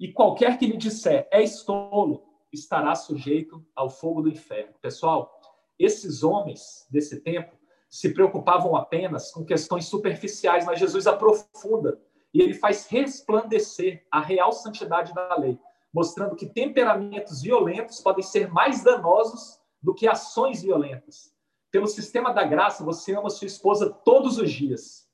E 0.00 0.10
qualquer 0.10 0.56
que 0.56 0.64
lhe 0.64 0.78
disser 0.78 1.28
é 1.30 1.42
estolo, 1.42 2.24
estará 2.50 2.94
sujeito 2.94 3.62
ao 3.76 3.90
fogo 3.90 4.22
do 4.22 4.30
inferno. 4.30 4.72
Pessoal, 4.80 5.38
esses 5.78 6.22
homens 6.22 6.86
desse 6.90 7.20
tempo 7.20 7.58
se 7.92 8.08
preocupavam 8.08 8.74
apenas 8.74 9.30
com 9.30 9.44
questões 9.44 9.84
superficiais, 9.84 10.64
mas 10.64 10.78
Jesus 10.78 11.06
aprofunda 11.06 12.00
e 12.32 12.40
ele 12.40 12.54
faz 12.54 12.86
resplandecer 12.86 14.02
a 14.10 14.18
real 14.18 14.50
santidade 14.50 15.12
da 15.12 15.36
lei, 15.36 15.58
mostrando 15.92 16.34
que 16.34 16.46
temperamentos 16.46 17.42
violentos 17.42 18.00
podem 18.00 18.22
ser 18.22 18.50
mais 18.50 18.82
danosos 18.82 19.60
do 19.82 19.92
que 19.92 20.08
ações 20.08 20.62
violentas. 20.62 21.36
Pelo 21.70 21.86
sistema 21.86 22.32
da 22.32 22.44
graça, 22.44 22.82
você 22.82 23.14
ama 23.14 23.28
sua 23.28 23.46
esposa 23.46 23.90
todos 23.90 24.38
os 24.38 24.50
dias. 24.50 25.06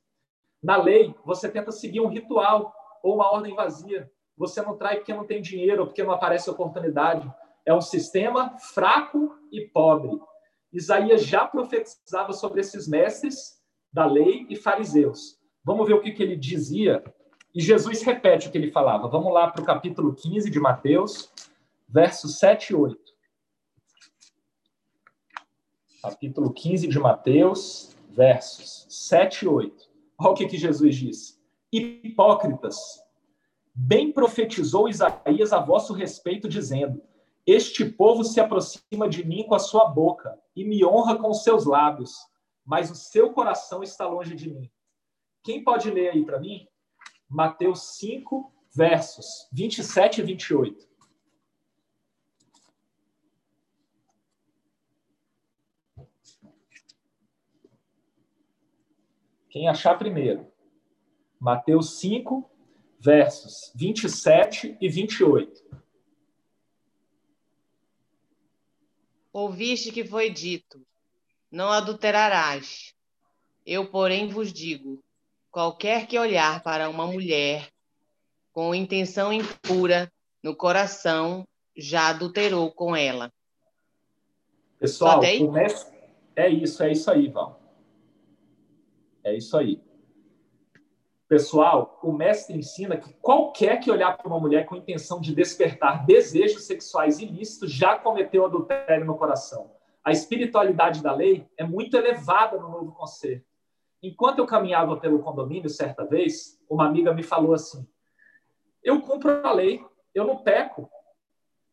Na 0.62 0.76
lei, 0.76 1.12
você 1.24 1.48
tenta 1.48 1.72
seguir 1.72 2.00
um 2.00 2.08
ritual 2.08 2.72
ou 3.02 3.16
uma 3.16 3.28
ordem 3.32 3.56
vazia. 3.56 4.08
Você 4.36 4.62
não 4.62 4.76
trai 4.76 4.98
porque 4.98 5.12
não 5.12 5.26
tem 5.26 5.42
dinheiro 5.42 5.80
ou 5.80 5.86
porque 5.88 6.04
não 6.04 6.12
aparece 6.12 6.48
oportunidade. 6.48 7.28
É 7.66 7.74
um 7.74 7.80
sistema 7.80 8.56
fraco 8.56 9.36
e 9.50 9.62
pobre. 9.62 10.20
Isaías 10.72 11.24
já 11.24 11.46
profetizava 11.46 12.32
sobre 12.32 12.60
esses 12.60 12.86
mestres 12.86 13.58
da 13.92 14.04
lei 14.04 14.46
e 14.48 14.56
fariseus. 14.56 15.38
Vamos 15.64 15.86
ver 15.86 15.94
o 15.94 16.00
que, 16.00 16.12
que 16.12 16.22
ele 16.22 16.36
dizia. 16.36 17.02
E 17.54 17.60
Jesus 17.60 18.02
repete 18.02 18.48
o 18.48 18.50
que 18.50 18.58
ele 18.58 18.70
falava. 18.70 19.08
Vamos 19.08 19.32
lá 19.32 19.50
para 19.50 19.62
o 19.62 19.64
capítulo 19.64 20.14
15 20.14 20.50
de 20.50 20.60
Mateus, 20.60 21.32
versos 21.88 22.38
7 22.38 22.70
e 22.70 22.76
8. 22.76 22.98
Capítulo 26.02 26.52
15 26.52 26.86
de 26.86 26.98
Mateus, 26.98 27.96
versos 28.10 28.86
7 28.88 29.44
e 29.44 29.48
8. 29.48 29.88
Olha 30.18 30.30
o 30.30 30.34
que, 30.34 30.46
que 30.46 30.58
Jesus 30.58 30.94
diz. 30.96 31.40
Hipócritas, 31.72 32.76
bem 33.74 34.12
profetizou 34.12 34.88
Isaías 34.88 35.52
a 35.52 35.60
vosso 35.60 35.92
respeito, 35.92 36.48
dizendo: 36.48 37.02
Este 37.48 37.82
povo 37.82 38.24
se 38.24 38.38
aproxima 38.38 39.08
de 39.08 39.24
mim 39.24 39.42
com 39.44 39.54
a 39.54 39.58
sua 39.58 39.88
boca 39.88 40.38
e 40.54 40.62
me 40.66 40.84
honra 40.84 41.16
com 41.16 41.30
os 41.30 41.42
seus 41.42 41.64
lábios, 41.64 42.14
mas 42.62 42.90
o 42.90 42.94
seu 42.94 43.32
coração 43.32 43.82
está 43.82 44.06
longe 44.06 44.34
de 44.34 44.50
mim. 44.50 44.70
Quem 45.42 45.64
pode 45.64 45.90
ler 45.90 46.10
aí 46.10 46.26
para 46.26 46.38
mim? 46.38 46.68
Mateus 47.26 47.96
5, 47.96 48.52
versos 48.70 49.48
27 49.50 50.20
e 50.20 50.24
28. 50.24 50.88
Quem 59.48 59.70
achar 59.70 59.96
primeiro. 59.96 60.52
Mateus 61.40 61.98
5, 61.98 62.46
versos 63.00 63.72
27 63.74 64.76
e 64.78 64.86
28. 64.90 65.87
Ouviste 69.32 69.92
que 69.92 70.04
foi 70.04 70.30
dito: 70.30 70.80
Não 71.50 71.70
adulterarás. 71.70 72.94
Eu, 73.64 73.90
porém, 73.90 74.28
vos 74.28 74.52
digo: 74.52 75.02
qualquer 75.50 76.06
que 76.06 76.18
olhar 76.18 76.62
para 76.62 76.88
uma 76.88 77.06
mulher 77.06 77.68
com 78.52 78.74
intenção 78.74 79.32
impura 79.32 80.10
no 80.42 80.56
coração, 80.56 81.46
já 81.76 82.08
adulterou 82.08 82.72
com 82.72 82.96
ela. 82.96 83.32
Pessoal, 84.78 85.22
é 85.22 86.48
isso, 86.48 86.82
é 86.82 86.92
isso 86.92 87.10
aí, 87.10 87.28
Val. 87.28 87.60
É 89.22 89.36
isso 89.36 89.56
aí. 89.56 89.80
Pessoal, 91.28 92.00
o 92.02 92.10
mestre 92.10 92.56
ensina 92.56 92.96
que 92.96 93.12
qualquer 93.20 93.78
que 93.80 93.90
olhar 93.90 94.16
para 94.16 94.26
uma 94.26 94.40
mulher 94.40 94.64
com 94.64 94.74
intenção 94.74 95.20
de 95.20 95.34
despertar 95.34 96.06
desejos 96.06 96.64
sexuais 96.64 97.18
ilícitos 97.18 97.70
já 97.70 97.98
cometeu 97.98 98.46
adultério 98.46 99.04
no 99.04 99.14
coração. 99.14 99.70
A 100.02 100.10
espiritualidade 100.10 101.02
da 101.02 101.12
lei 101.14 101.46
é 101.58 101.64
muito 101.64 101.94
elevada 101.98 102.56
no 102.56 102.70
novo 102.70 102.92
conceito. 102.92 103.44
Enquanto 104.02 104.38
eu 104.38 104.46
caminhava 104.46 104.96
pelo 104.96 105.18
condomínio 105.18 105.68
certa 105.68 106.02
vez, 106.02 106.58
uma 106.66 106.86
amiga 106.86 107.12
me 107.12 107.22
falou 107.22 107.52
assim: 107.52 107.86
Eu 108.82 109.02
cumpro 109.02 109.46
a 109.46 109.52
lei, 109.52 109.84
eu 110.14 110.26
não 110.26 110.38
peco. 110.38 110.88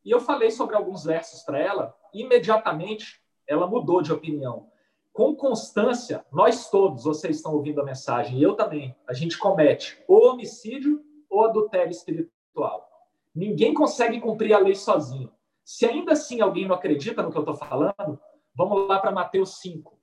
E 0.03 0.11
eu 0.11 0.19
falei 0.19 0.51
sobre 0.51 0.75
alguns 0.75 1.05
versos 1.05 1.43
para 1.43 1.59
ela, 1.59 1.95
e 2.13 2.23
imediatamente 2.23 3.21
ela 3.47 3.67
mudou 3.67 4.01
de 4.01 4.11
opinião 4.11 4.69
com 5.15 5.33
constância, 5.33 6.25
nós 6.29 6.69
todos, 6.69 7.05
vocês 7.05 7.37
estão 7.37 7.53
ouvindo 7.53 7.79
a 7.79 7.85
mensagem, 7.85 8.37
e 8.37 8.43
eu 8.43 8.53
também, 8.53 8.93
a 9.07 9.13
gente 9.13 9.37
comete 9.37 9.97
ou 10.09 10.33
homicídio 10.33 11.01
ou 11.29 11.45
adultério 11.45 11.89
espiritual. 11.89 12.85
Ninguém 13.33 13.73
consegue 13.73 14.19
cumprir 14.19 14.53
a 14.53 14.59
lei 14.59 14.75
sozinho. 14.75 15.31
Se 15.63 15.85
ainda 15.85 16.11
assim 16.11 16.41
alguém 16.41 16.67
não 16.67 16.75
acredita 16.75 17.23
no 17.23 17.31
que 17.31 17.37
eu 17.37 17.43
estou 17.43 17.55
falando, 17.55 18.19
vamos 18.53 18.89
lá 18.89 18.99
para 18.99 19.09
Mateus 19.09 19.57
5, 19.61 19.97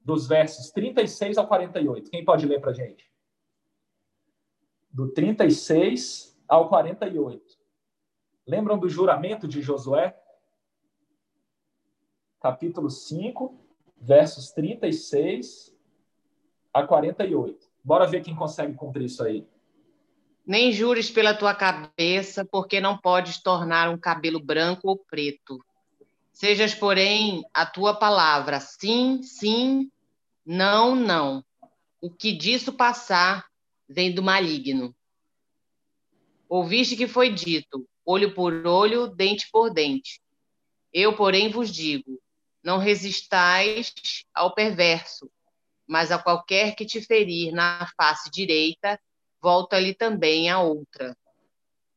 dos 0.00 0.28
versos 0.28 0.70
36 0.70 1.38
ao 1.38 1.48
48. 1.48 2.08
Quem 2.08 2.24
pode 2.24 2.46
ler 2.46 2.60
para 2.60 2.70
a 2.70 2.74
gente? 2.74 3.12
Do 4.92 5.10
36 5.10 6.40
ao 6.46 6.68
48. 6.68 7.42
Lembram 8.46 8.78
do 8.78 8.88
juramento 8.88 9.48
de 9.48 9.60
Josué? 9.60 10.16
Capítulo 12.40 12.88
5, 12.88 13.58
versos 14.02 14.50
36 14.50 15.72
a 16.74 16.82
48. 16.82 17.70
Bora 17.84 18.06
ver 18.06 18.22
quem 18.22 18.34
consegue 18.34 18.74
cumprir 18.74 19.06
isso 19.06 19.22
aí. 19.22 19.46
Nem 20.44 20.72
jures 20.72 21.08
pela 21.08 21.34
tua 21.34 21.54
cabeça, 21.54 22.44
porque 22.44 22.80
não 22.80 22.98
podes 22.98 23.40
tornar 23.40 23.88
um 23.88 23.96
cabelo 23.96 24.40
branco 24.40 24.88
ou 24.88 24.98
preto. 24.98 25.64
Sejas, 26.32 26.74
porém, 26.74 27.44
a 27.54 27.64
tua 27.64 27.94
palavra 27.94 28.58
sim, 28.58 29.22
sim, 29.22 29.88
não, 30.44 30.96
não. 30.96 31.44
O 32.00 32.10
que 32.10 32.32
disso 32.32 32.72
passar 32.72 33.46
vem 33.88 34.12
do 34.12 34.22
maligno. 34.22 34.92
Ouviste 36.48 36.96
que 36.96 37.06
foi 37.06 37.32
dito: 37.32 37.86
olho 38.04 38.34
por 38.34 38.66
olho, 38.66 39.06
dente 39.06 39.48
por 39.52 39.72
dente. 39.72 40.20
Eu, 40.92 41.14
porém, 41.14 41.50
vos 41.50 41.70
digo: 41.70 42.20
não 42.62 42.78
resistais 42.78 43.92
ao 44.32 44.54
perverso, 44.54 45.30
mas 45.86 46.12
a 46.12 46.18
qualquer 46.18 46.74
que 46.74 46.86
te 46.86 47.00
ferir 47.00 47.52
na 47.52 47.86
face 47.96 48.30
direita, 48.30 48.98
volta-lhe 49.40 49.94
também 49.94 50.48
a 50.48 50.60
outra. 50.60 51.16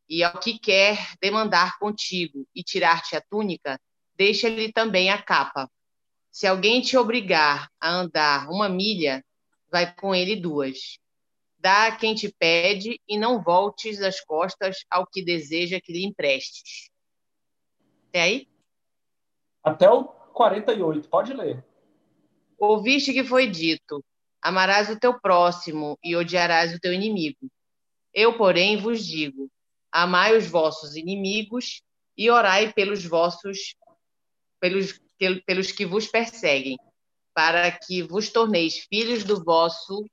E 0.09 0.23
ao 0.23 0.39
que 0.39 0.59
quer 0.59 1.15
demandar 1.21 1.77
contigo 1.79 2.47
e 2.53 2.63
tirar-te 2.63 3.15
a 3.15 3.21
túnica, 3.21 3.79
deixa-lhe 4.15 4.71
também 4.71 5.09
a 5.09 5.21
capa. 5.21 5.69
Se 6.31 6.45
alguém 6.47 6.81
te 6.81 6.97
obrigar 6.97 7.69
a 7.79 7.89
andar 7.89 8.49
uma 8.49 8.67
milha, 8.67 9.23
vai 9.71 9.95
com 9.95 10.13
ele 10.13 10.35
duas. 10.35 10.99
Dá 11.57 11.87
a 11.87 11.95
quem 11.95 12.13
te 12.13 12.33
pede 12.37 12.99
e 13.07 13.17
não 13.17 13.41
voltes 13.41 14.01
as 14.01 14.19
costas 14.19 14.77
ao 14.89 15.07
que 15.07 15.23
deseja 15.23 15.79
que 15.81 15.93
lhe 15.93 16.05
emprestes. 16.05 16.89
Até 18.09 18.21
aí? 18.21 18.49
Até 19.63 19.89
o 19.89 20.24
48, 20.35 21.07
pode 21.07 21.33
ler. 21.33 21.65
Ouviste 22.59 23.13
que 23.13 23.23
foi 23.23 23.47
dito: 23.47 24.03
Amarás 24.41 24.89
o 24.89 24.99
teu 24.99 25.19
próximo 25.19 25.97
e 26.03 26.15
odiarás 26.15 26.75
o 26.75 26.79
teu 26.79 26.93
inimigo. 26.93 27.49
Eu, 28.13 28.37
porém, 28.37 28.77
vos 28.77 29.03
digo: 29.05 29.49
Amai 29.91 30.37
os 30.37 30.45
vossos 30.45 30.95
inimigos 30.97 31.81
e 32.17 32.29
orai 32.29 32.71
pelos 32.73 33.05
vossos 33.05 33.75
pelos, 34.59 34.99
pelos 35.45 35.71
que 35.71 35.85
vos 35.85 36.07
perseguem, 36.07 36.77
para 37.33 37.71
que 37.71 38.03
vos 38.03 38.29
torneis 38.29 38.79
filhos 38.89 39.23
do 39.23 39.43
vosso 39.43 40.05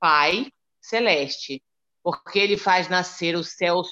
Pai 0.00 0.50
celeste, 0.80 1.62
porque 2.02 2.38
ele 2.38 2.58
faz 2.58 2.88
nascer 2.88 3.36
o 3.36 3.44
céu 3.44 3.82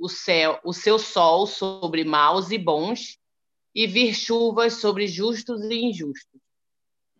o 0.00 0.08
céu 0.08 0.60
o 0.64 0.72
seu 0.72 0.98
sol 0.98 1.46
sobre 1.46 2.04
maus 2.04 2.50
e 2.50 2.58
bons 2.58 3.18
e 3.74 3.86
vir 3.86 4.14
chuvas 4.14 4.74
sobre 4.74 5.06
justos 5.06 5.62
e 5.64 5.74
injustos. 5.74 6.40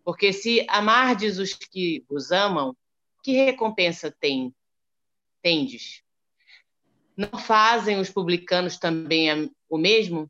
Porque 0.03 0.33
se 0.33 0.65
amardes 0.69 1.37
os 1.37 1.53
que 1.53 2.03
vos 2.09 2.31
amam, 2.31 2.75
que 3.23 3.31
recompensa 3.31 4.11
tem, 4.11 4.53
tendes? 5.41 6.03
Não 7.15 7.37
fazem 7.37 7.99
os 7.99 8.09
publicanos 8.09 8.77
também 8.77 9.51
o 9.69 9.77
mesmo? 9.77 10.29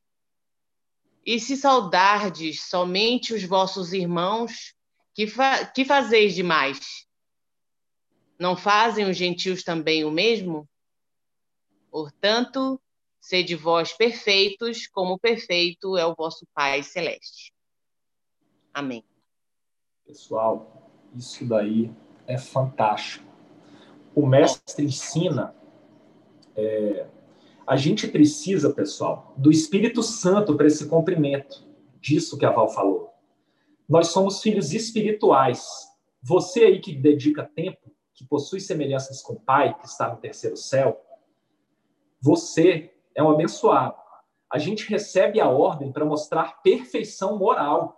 E 1.26 1.40
se 1.40 1.56
saudardes 1.56 2.64
somente 2.64 3.34
os 3.34 3.44
vossos 3.44 3.94
irmãos, 3.94 4.74
que, 5.14 5.28
fa 5.28 5.66
que 5.66 5.86
fazeis 5.86 6.34
demais? 6.34 7.06
Não 8.40 8.56
fazem 8.56 9.10
os 9.10 9.18
gentios 9.18 9.64
também 9.64 10.04
o 10.06 10.12
mesmo? 10.12 10.68
Portanto, 11.92 12.82
Sede 13.20 13.56
vós 13.56 13.94
perfeitos, 13.94 14.88
como 14.88 15.20
perfeito 15.20 15.98
é 15.98 16.06
o 16.06 16.16
vosso 16.16 16.48
Pai 16.54 16.82
Celeste. 16.84 17.54
Amém. 18.74 19.04
Pessoal, 20.06 20.92
isso 21.16 21.46
daí 21.46 21.92
é 22.26 22.38
fantástico. 22.38 23.26
O 24.16 24.26
mestre 24.26 24.86
ensina. 24.86 25.56
É... 26.56 27.08
A 27.68 27.76
gente 27.78 28.08
precisa, 28.08 28.74
pessoal, 28.74 29.34
do 29.38 29.52
Espírito 29.52 30.02
Santo 30.02 30.56
para 30.56 30.66
esse 30.66 30.88
cumprimento 30.88 31.64
disso 32.02 32.38
que 32.38 32.46
a 32.46 32.52
Val 32.52 32.70
falou. 32.70 33.14
Nós 33.88 34.08
somos 34.08 34.42
filhos 34.42 34.74
espirituais. 34.74 35.88
Você 36.22 36.62
aí 36.62 36.80
que 36.80 36.96
dedica 36.96 37.44
tempo, 37.44 37.92
que 38.14 38.26
possui 38.26 38.60
semelhanças 38.60 39.22
com 39.22 39.34
o 39.34 39.40
Pai, 39.40 39.78
que 39.78 39.86
está 39.86 40.10
no 40.10 40.18
terceiro 40.18 40.58
céu, 40.58 41.00
você 42.22 42.94
é 43.20 43.24
um 43.24 43.30
abençoado. 43.30 43.96
A 44.52 44.58
gente 44.58 44.90
recebe 44.90 45.40
a 45.42 45.50
ordem 45.50 45.92
para 45.92 46.06
mostrar 46.06 46.62
perfeição 46.62 47.38
moral. 47.38 47.96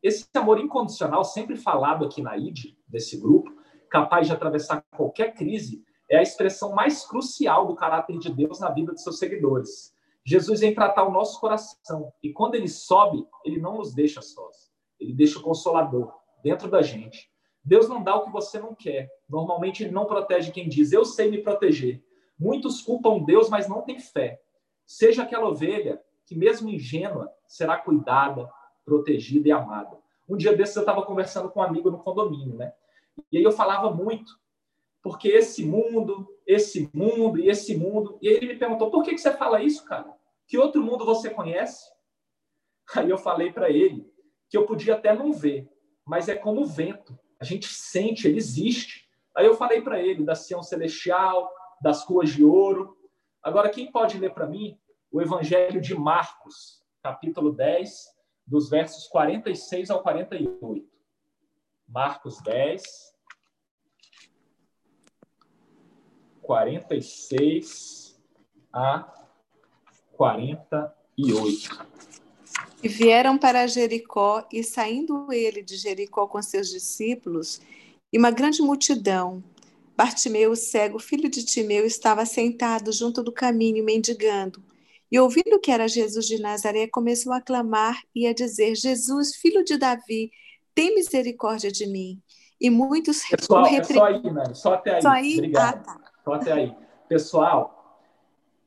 Esse 0.00 0.26
amor 0.34 0.60
incondicional, 0.60 1.24
sempre 1.24 1.56
falado 1.56 2.06
aqui 2.06 2.22
na 2.22 2.38
ID, 2.38 2.76
desse 2.86 3.20
grupo, 3.20 3.50
capaz 3.90 4.28
de 4.28 4.32
atravessar 4.32 4.82
qualquer 4.96 5.34
crise, 5.34 5.84
é 6.08 6.18
a 6.18 6.22
expressão 6.22 6.72
mais 6.72 7.04
crucial 7.04 7.66
do 7.66 7.74
caráter 7.74 8.18
de 8.18 8.32
Deus 8.32 8.60
na 8.60 8.70
vida 8.70 8.94
de 8.94 9.02
seus 9.02 9.18
seguidores. 9.18 9.92
Jesus 10.24 10.60
vem 10.60 10.74
tratar 10.74 11.04
o 11.04 11.10
nosso 11.10 11.40
coração 11.40 12.12
e 12.22 12.32
quando 12.32 12.54
ele 12.54 12.68
sobe, 12.68 13.26
ele 13.44 13.60
não 13.60 13.78
nos 13.78 13.92
deixa 13.92 14.22
sós. 14.22 14.70
Ele 15.00 15.12
deixa 15.12 15.38
o 15.38 15.42
consolador 15.42 16.14
dentro 16.44 16.70
da 16.70 16.80
gente. 16.80 17.28
Deus 17.64 17.88
não 17.88 18.02
dá 18.02 18.14
o 18.14 18.24
que 18.24 18.30
você 18.30 18.58
não 18.58 18.74
quer. 18.74 19.08
Normalmente 19.28 19.82
ele 19.82 19.92
não 19.92 20.06
protege 20.06 20.52
quem 20.52 20.68
diz: 20.68 20.92
"Eu 20.92 21.04
sei 21.04 21.30
me 21.30 21.38
proteger". 21.38 22.02
Muitos 22.38 22.80
culpam 22.80 23.22
Deus, 23.22 23.50
mas 23.50 23.68
não 23.68 23.82
têm 23.82 23.98
fé. 23.98 24.40
Seja 24.90 25.22
aquela 25.22 25.48
ovelha 25.48 26.02
que 26.26 26.34
mesmo 26.34 26.68
ingênua 26.68 27.32
será 27.46 27.78
cuidada, 27.78 28.50
protegida 28.84 29.46
e 29.46 29.52
amada. 29.52 29.96
Um 30.28 30.36
dia 30.36 30.52
desses 30.52 30.74
eu 30.74 30.82
estava 30.82 31.02
conversando 31.02 31.48
com 31.48 31.60
um 31.60 31.62
amigo 31.62 31.92
no 31.92 32.02
condomínio, 32.02 32.56
né? 32.56 32.72
E 33.30 33.38
aí 33.38 33.44
eu 33.44 33.52
falava 33.52 33.94
muito 33.94 34.36
porque 35.00 35.28
esse 35.28 35.64
mundo, 35.64 36.28
esse 36.44 36.90
mundo 36.92 37.38
e 37.38 37.48
esse 37.48 37.76
mundo. 37.76 38.18
E 38.20 38.28
aí 38.28 38.34
ele 38.34 38.48
me 38.48 38.58
perguntou: 38.58 38.90
por 38.90 39.04
que, 39.04 39.12
que 39.12 39.20
você 39.20 39.30
fala 39.30 39.62
isso, 39.62 39.84
cara? 39.84 40.12
Que 40.48 40.58
outro 40.58 40.82
mundo 40.82 41.06
você 41.06 41.30
conhece? 41.30 41.88
Aí 42.96 43.08
eu 43.08 43.16
falei 43.16 43.52
para 43.52 43.70
ele 43.70 44.12
que 44.48 44.56
eu 44.56 44.66
podia 44.66 44.94
até 44.94 45.14
não 45.14 45.32
ver, 45.32 45.68
mas 46.04 46.28
é 46.28 46.34
como 46.34 46.62
o 46.62 46.66
vento. 46.66 47.16
A 47.38 47.44
gente 47.44 47.68
sente, 47.68 48.26
ele 48.26 48.38
existe. 48.38 49.08
Aí 49.36 49.46
eu 49.46 49.54
falei 49.54 49.82
para 49.82 50.02
ele 50.02 50.24
da 50.24 50.34
Sião 50.34 50.64
Celestial, 50.64 51.48
das 51.80 52.04
ruas 52.04 52.30
de 52.30 52.42
ouro. 52.42 52.98
Agora, 53.42 53.70
quem 53.70 53.90
pode 53.90 54.18
ler 54.18 54.34
para 54.34 54.46
mim 54.46 54.78
o 55.10 55.22
Evangelho 55.22 55.80
de 55.80 55.94
Marcos, 55.94 56.82
capítulo 57.02 57.52
10, 57.52 58.08
dos 58.46 58.68
versos 58.68 59.06
46 59.08 59.90
ao 59.90 60.02
48? 60.02 60.86
Marcos 61.88 62.38
10, 62.42 62.82
46 66.42 68.20
a 68.72 69.10
48. 70.12 71.86
E 72.82 72.88
vieram 72.88 73.38
para 73.38 73.66
Jericó, 73.66 74.46
e 74.52 74.62
saindo 74.62 75.32
ele 75.32 75.62
de 75.62 75.76
Jericó 75.76 76.26
com 76.26 76.42
seus 76.42 76.68
discípulos, 76.68 77.60
e 78.12 78.18
uma 78.18 78.30
grande 78.30 78.60
multidão, 78.60 79.42
Bartimeu, 80.00 80.52
o 80.52 80.56
cego, 80.56 80.98
filho 80.98 81.28
de 81.28 81.44
Timeu, 81.44 81.84
estava 81.84 82.24
sentado 82.24 82.90
junto 82.90 83.22
do 83.22 83.30
caminho, 83.30 83.84
mendigando. 83.84 84.64
E 85.12 85.20
ouvindo 85.20 85.60
que 85.60 85.70
era 85.70 85.86
Jesus 85.86 86.24
de 86.24 86.40
Nazaré, 86.40 86.86
começou 86.86 87.34
a 87.34 87.40
clamar 87.42 88.00
e 88.14 88.26
a 88.26 88.32
dizer: 88.32 88.74
Jesus, 88.74 89.36
filho 89.36 89.62
de 89.62 89.76
Davi, 89.76 90.32
tem 90.74 90.94
misericórdia 90.94 91.70
de 91.70 91.86
mim. 91.86 92.18
E 92.58 92.70
muitos 92.70 93.22
Pessoal, 93.28 93.66
é 93.66 93.82
só 93.82 94.04
aí, 94.06 94.22
Nani, 94.22 94.54
só 94.54 94.72
até 94.72 94.94
aí. 94.94 95.02
Só 95.02 95.08
aí? 95.10 95.34
Obrigado. 95.34 95.76
Ah, 95.76 95.82
tá. 95.82 96.12
Então, 96.22 96.32
até 96.32 96.52
aí. 96.52 96.74
Pessoal, 97.06 98.00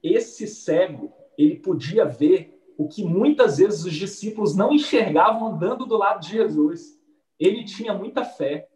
esse 0.04 0.46
cego, 0.46 1.12
ele 1.36 1.56
podia 1.56 2.06
ver 2.06 2.64
o 2.78 2.88
que 2.88 3.04
muitas 3.04 3.58
vezes 3.58 3.84
os 3.86 3.94
discípulos 3.96 4.56
não 4.56 4.72
enxergavam 4.72 5.48
andando 5.48 5.88
do 5.88 5.98
lado 5.98 6.20
de 6.20 6.34
Jesus. 6.34 6.96
Ele 7.40 7.66
tinha 7.66 7.92
muita 7.92 8.24
fé. 8.24 8.70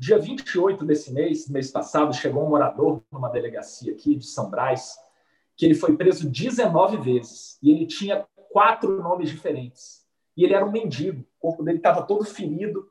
Dia 0.00 0.18
28 0.18 0.82
desse 0.86 1.12
mês, 1.12 1.46
mês 1.46 1.70
passado, 1.70 2.14
chegou 2.14 2.42
um 2.42 2.48
morador 2.48 3.02
numa 3.12 3.28
delegacia 3.28 3.92
aqui 3.92 4.14
de 4.14 4.24
São 4.24 4.48
Brás, 4.48 4.96
que 5.54 5.66
ele 5.66 5.74
foi 5.74 5.94
preso 5.94 6.30
19 6.30 6.96
vezes 6.96 7.58
e 7.62 7.70
ele 7.70 7.86
tinha 7.86 8.26
quatro 8.50 8.96
nomes 9.02 9.28
diferentes. 9.28 10.06
E 10.34 10.42
ele 10.42 10.54
era 10.54 10.64
um 10.64 10.72
mendigo, 10.72 11.20
o 11.20 11.38
corpo 11.38 11.62
dele 11.62 11.76
estava 11.76 12.00
todo 12.00 12.24
ferido. 12.24 12.88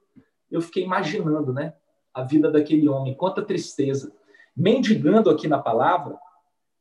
Eu 0.52 0.62
fiquei 0.62 0.84
imaginando, 0.84 1.52
né, 1.52 1.74
a 2.14 2.22
vida 2.22 2.52
daquele 2.52 2.88
homem, 2.88 3.18
quanta 3.18 3.42
tristeza. 3.42 4.16
Mendigando 4.56 5.32
aqui 5.32 5.48
na 5.48 5.58
palavra, 5.58 6.16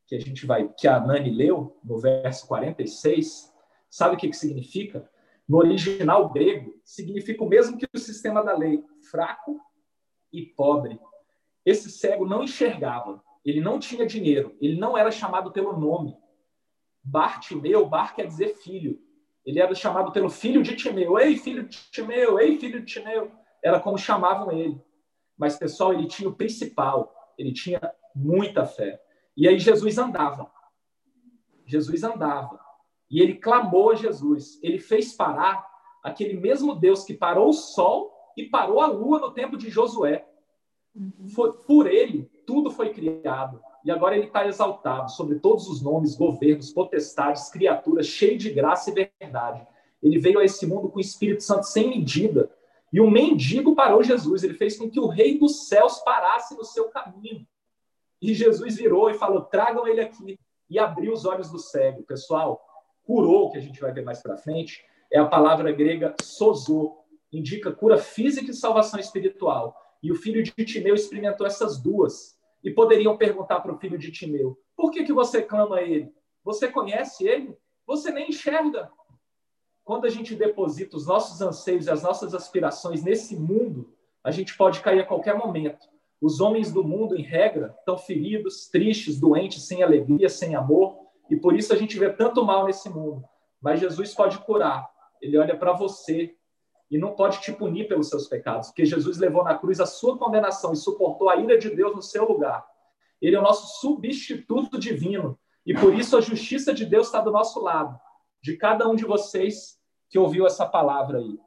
que 0.06 0.14
a 0.14 0.20
gente 0.20 0.44
vai, 0.44 0.68
que 0.76 0.86
a 0.86 1.00
Nani 1.00 1.30
leu, 1.30 1.74
no 1.82 1.96
verso 1.96 2.46
46, 2.48 3.50
sabe 3.88 4.14
o 4.14 4.18
que, 4.18 4.28
que 4.28 4.36
significa? 4.36 5.08
No 5.48 5.56
original 5.56 6.28
grego, 6.28 6.78
significa 6.84 7.42
o 7.42 7.48
mesmo 7.48 7.78
que 7.78 7.88
o 7.94 7.98
sistema 7.98 8.44
da 8.44 8.54
lei, 8.54 8.84
fraco 9.10 9.58
e 10.32 10.42
pobre. 10.42 10.98
Esse 11.64 11.90
cego 11.90 12.26
não 12.26 12.42
enxergava, 12.44 13.22
ele 13.44 13.60
não 13.60 13.78
tinha 13.78 14.06
dinheiro, 14.06 14.56
ele 14.60 14.78
não 14.78 14.96
era 14.96 15.10
chamado 15.10 15.52
pelo 15.52 15.78
nome. 15.78 16.16
Bartimeu, 17.02 17.86
Bar 17.86 18.14
quer 18.14 18.26
dizer 18.26 18.54
filho. 18.56 19.00
Ele 19.44 19.60
era 19.60 19.74
chamado 19.74 20.12
pelo 20.12 20.28
filho 20.28 20.62
de 20.62 20.76
Timeu. 20.76 21.18
Ei, 21.18 21.36
filho 21.38 21.66
de 21.66 21.78
Timeu, 21.90 22.38
ei, 22.38 22.58
filho 22.58 22.80
de 22.80 22.86
Timeu. 22.86 23.32
Era 23.64 23.80
como 23.80 23.96
chamavam 23.96 24.52
ele. 24.52 24.78
Mas, 25.36 25.56
pessoal, 25.56 25.94
ele 25.94 26.06
tinha 26.06 26.28
o 26.28 26.34
principal, 26.34 27.32
ele 27.38 27.52
tinha 27.52 27.80
muita 28.14 28.66
fé. 28.66 29.00
E 29.34 29.48
aí 29.48 29.58
Jesus 29.58 29.96
andava. 29.96 30.50
Jesus 31.64 32.02
andava. 32.02 32.60
E 33.10 33.22
ele 33.22 33.36
clamou 33.36 33.92
a 33.92 33.94
Jesus. 33.94 34.62
Ele 34.62 34.78
fez 34.78 35.14
parar 35.14 35.66
aquele 36.04 36.38
mesmo 36.38 36.74
Deus 36.74 37.04
que 37.04 37.14
parou 37.14 37.48
o 37.48 37.54
sol 37.54 38.12
e 38.38 38.48
parou 38.48 38.80
a 38.80 38.86
lua 38.86 39.18
no 39.18 39.32
tempo 39.32 39.56
de 39.56 39.68
Josué. 39.68 40.24
Foi, 41.34 41.52
por 41.52 41.88
ele, 41.88 42.30
tudo 42.46 42.70
foi 42.70 42.90
criado. 42.90 43.60
E 43.84 43.90
agora 43.90 44.16
ele 44.16 44.26
está 44.26 44.46
exaltado 44.46 45.10
sobre 45.10 45.40
todos 45.40 45.68
os 45.68 45.82
nomes, 45.82 46.14
governos, 46.14 46.72
potestades, 46.72 47.48
criaturas, 47.50 48.06
cheio 48.06 48.38
de 48.38 48.50
graça 48.50 48.90
e 48.90 49.10
verdade. 49.20 49.66
Ele 50.00 50.18
veio 50.18 50.38
a 50.38 50.44
esse 50.44 50.66
mundo 50.66 50.88
com 50.88 50.98
o 50.98 51.00
Espírito 51.00 51.42
Santo 51.42 51.64
sem 51.64 51.88
medida. 51.88 52.48
E 52.92 53.00
o 53.00 53.10
mendigo 53.10 53.74
parou 53.74 54.04
Jesus, 54.04 54.44
ele 54.44 54.54
fez 54.54 54.78
com 54.78 54.88
que 54.88 55.00
o 55.00 55.08
rei 55.08 55.36
dos 55.36 55.68
céus 55.68 55.98
parasse 55.98 56.56
no 56.56 56.64
seu 56.64 56.88
caminho. 56.88 57.44
E 58.22 58.34
Jesus 58.34 58.76
virou 58.76 59.10
e 59.10 59.14
falou: 59.14 59.42
tragam 59.42 59.86
ele 59.86 60.00
aqui. 60.00 60.38
E 60.70 60.78
abriu 60.78 61.12
os 61.12 61.24
olhos 61.24 61.50
do 61.50 61.58
cego. 61.58 62.04
Pessoal, 62.04 62.60
curou, 63.04 63.50
que 63.50 63.58
a 63.58 63.60
gente 63.60 63.80
vai 63.80 63.92
ver 63.92 64.04
mais 64.04 64.22
para 64.22 64.36
frente, 64.36 64.84
é 65.10 65.18
a 65.18 65.26
palavra 65.26 65.72
grega 65.72 66.14
sozo, 66.22 66.97
indica 67.32 67.72
cura 67.72 67.98
física 67.98 68.50
e 68.50 68.54
salvação 68.54 68.98
espiritual. 68.98 69.76
E 70.02 70.10
o 70.10 70.14
filho 70.14 70.42
de 70.42 70.52
Timeu 70.64 70.94
experimentou 70.94 71.46
essas 71.46 71.78
duas. 71.78 72.36
E 72.62 72.70
poderiam 72.70 73.16
perguntar 73.16 73.60
para 73.60 73.72
o 73.72 73.78
filho 73.78 73.98
de 73.98 74.10
Timeu: 74.10 74.58
por 74.76 74.90
que, 74.90 75.04
que 75.04 75.12
você 75.12 75.42
clama 75.42 75.76
a 75.76 75.82
ele? 75.82 76.12
Você 76.44 76.68
conhece 76.68 77.26
ele? 77.26 77.56
Você 77.86 78.10
nem 78.10 78.28
enxerga. 78.28 78.90
Quando 79.84 80.04
a 80.04 80.10
gente 80.10 80.34
deposita 80.34 80.96
os 80.96 81.06
nossos 81.06 81.40
anseios 81.40 81.86
e 81.86 81.90
as 81.90 82.02
nossas 82.02 82.34
aspirações 82.34 83.02
nesse 83.02 83.36
mundo, 83.36 83.94
a 84.22 84.30
gente 84.30 84.56
pode 84.56 84.80
cair 84.80 85.00
a 85.00 85.06
qualquer 85.06 85.34
momento. 85.36 85.88
Os 86.20 86.40
homens 86.40 86.72
do 86.72 86.84
mundo, 86.84 87.16
em 87.16 87.22
regra, 87.22 87.74
estão 87.78 87.96
feridos, 87.96 88.68
tristes, 88.68 89.18
doentes, 89.18 89.66
sem 89.66 89.82
alegria, 89.82 90.28
sem 90.28 90.54
amor, 90.54 90.98
e 91.30 91.36
por 91.36 91.56
isso 91.56 91.72
a 91.72 91.76
gente 91.76 91.98
vê 91.98 92.10
tanto 92.12 92.44
mal 92.44 92.66
nesse 92.66 92.88
mundo. 92.88 93.24
Mas 93.60 93.80
Jesus 93.80 94.14
pode 94.14 94.38
curar. 94.38 94.88
Ele 95.20 95.38
olha 95.38 95.56
para 95.56 95.72
você 95.72 96.34
e 96.90 96.96
não 96.96 97.14
pode 97.14 97.40
te 97.40 97.52
punir 97.52 97.86
pelos 97.86 98.08
seus 98.08 98.26
pecados, 98.26 98.68
porque 98.68 98.86
Jesus 98.86 99.18
levou 99.18 99.44
na 99.44 99.56
cruz 99.56 99.80
a 99.80 99.86
sua 99.86 100.16
condenação 100.16 100.72
e 100.72 100.76
suportou 100.76 101.28
a 101.28 101.36
ira 101.36 101.58
de 101.58 101.70
Deus 101.70 101.94
no 101.94 102.02
seu 102.02 102.26
lugar. 102.26 102.66
Ele 103.20 103.36
é 103.36 103.38
o 103.38 103.42
nosso 103.42 103.80
substituto 103.80 104.78
divino 104.78 105.38
e 105.66 105.74
por 105.74 105.94
isso 105.94 106.16
a 106.16 106.20
justiça 106.20 106.72
de 106.72 106.86
Deus 106.86 107.06
está 107.06 107.20
do 107.20 107.30
nosso 107.30 107.60
lado, 107.60 107.98
de 108.40 108.56
cada 108.56 108.88
um 108.88 108.94
de 108.94 109.04
vocês 109.04 109.78
que 110.08 110.18
ouviu 110.18 110.46
essa 110.46 110.64
palavra 110.64 111.18
aí. 111.18 111.38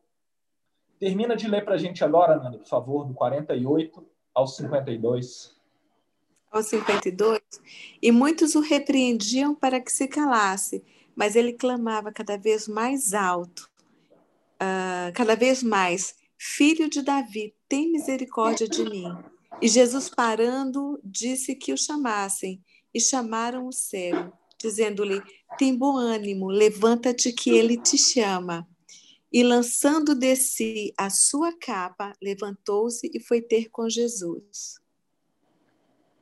Termina 1.00 1.36
de 1.36 1.48
ler 1.48 1.66
para 1.66 1.74
a 1.74 1.78
gente 1.78 2.04
agora, 2.04 2.38
Nani, 2.38 2.60
por 2.60 2.68
favor, 2.68 3.06
do 3.06 3.14
48 3.16 4.06
ao 4.36 4.46
52. 4.46 5.60
Ao 6.52 6.62
52. 6.62 7.42
E 8.00 8.12
muitos 8.12 8.54
o 8.54 8.60
repreendiam 8.60 9.56
para 9.56 9.82
que 9.82 9.92
se 9.92 10.08
calasse, 10.08 10.84
mas 11.16 11.36
ele 11.36 11.54
clamava 11.54 12.12
cada 12.12 12.38
vez 12.38 12.68
mais 12.68 13.16
alto, 13.16 13.71
uh, 14.62 15.12
cada 15.14 15.36
vez 15.36 15.64
mais: 15.64 16.14
Filho 16.38 16.90
de 16.90 17.02
Davi, 17.02 17.56
tem 17.68 17.92
misericórdia 17.92 18.68
de 18.68 18.84
mim. 18.84 19.12
E 19.62 19.68
Jesus, 19.68 20.10
parando, 20.10 21.00
disse 21.04 21.56
que 21.56 21.74
o 21.74 21.78
chamassem, 21.78 22.64
e 22.94 23.00
chamaram 23.00 23.68
o 23.68 23.72
cego 23.72 24.32
dizendo-lhe: 24.62 25.22
Tem 25.58 25.76
bom 25.76 25.98
ânimo, 25.98 26.50
levanta-te 26.50 27.34
que 27.34 27.50
ele 27.50 27.78
te 27.78 27.98
chama. 27.98 28.68
E 29.34 29.44
lançando 29.44 30.14
de 30.14 30.36
si 30.36 30.94
a 30.98 31.10
sua 31.10 31.58
capa, 31.58 32.14
levantou-se 32.22 33.10
e 33.14 33.20
foi 33.20 33.42
ter 33.42 33.70
com 33.70 33.90
Jesus. 33.90 34.76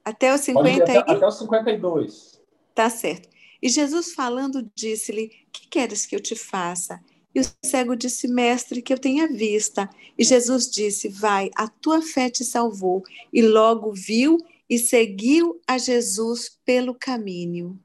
Até 0.05 0.33
o 0.33 0.37
50 0.37 0.83
até, 0.83 0.97
até 0.97 1.25
o 1.25 1.31
52. 1.31 2.39
Tá 2.73 2.89
certo. 2.89 3.27
E 3.61 3.67
Jesus 3.67 4.13
falando 4.13 4.69
disse-lhe: 4.75 5.29
Que 5.51 5.67
queres 5.67 6.05
que 6.05 6.15
eu 6.15 6.19
te 6.19 6.35
faça? 6.35 7.03
E 7.33 7.41
o 7.41 7.43
cego 7.63 7.95
disse: 7.95 8.27
Mestre, 8.27 8.81
que 8.81 8.93
eu 8.93 8.97
tenha 8.97 9.27
vista. 9.27 9.89
E 10.17 10.23
Jesus 10.23 10.69
disse: 10.69 11.09
Vai, 11.09 11.49
a 11.55 11.67
tua 11.67 12.01
fé 12.01 12.29
te 12.29 12.43
salvou. 12.43 13.03
E 13.31 13.41
logo 13.41 13.93
viu 13.93 14.37
e 14.69 14.77
seguiu 14.77 15.59
a 15.67 15.77
Jesus 15.77 16.59
pelo 16.65 16.93
caminho. 16.93 17.79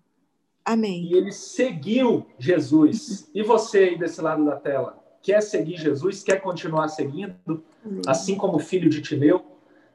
Amém. 0.64 1.04
E 1.04 1.14
ele 1.14 1.32
seguiu 1.32 2.26
Jesus. 2.38 3.30
E 3.34 3.42
você 3.42 3.78
aí 3.78 3.98
desse 3.98 4.20
lado 4.20 4.44
da 4.44 4.56
tela? 4.56 5.02
Quer 5.22 5.42
seguir 5.42 5.76
Jesus? 5.76 6.22
Quer 6.22 6.40
continuar 6.40 6.88
seguindo? 6.88 7.62
Amém. 7.84 8.02
Assim 8.06 8.36
como 8.36 8.56
o 8.56 8.60
filho 8.60 8.88
de 8.88 9.02
Timeu? 9.02 9.44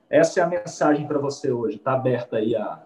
Essa 0.09 0.39
é 0.39 0.43
a 0.43 0.47
mensagem 0.47 1.07
para 1.07 1.19
você 1.19 1.51
hoje. 1.51 1.77
Está 1.77 1.93
aberta 1.93 2.37
aí 2.37 2.55
a 2.55 2.83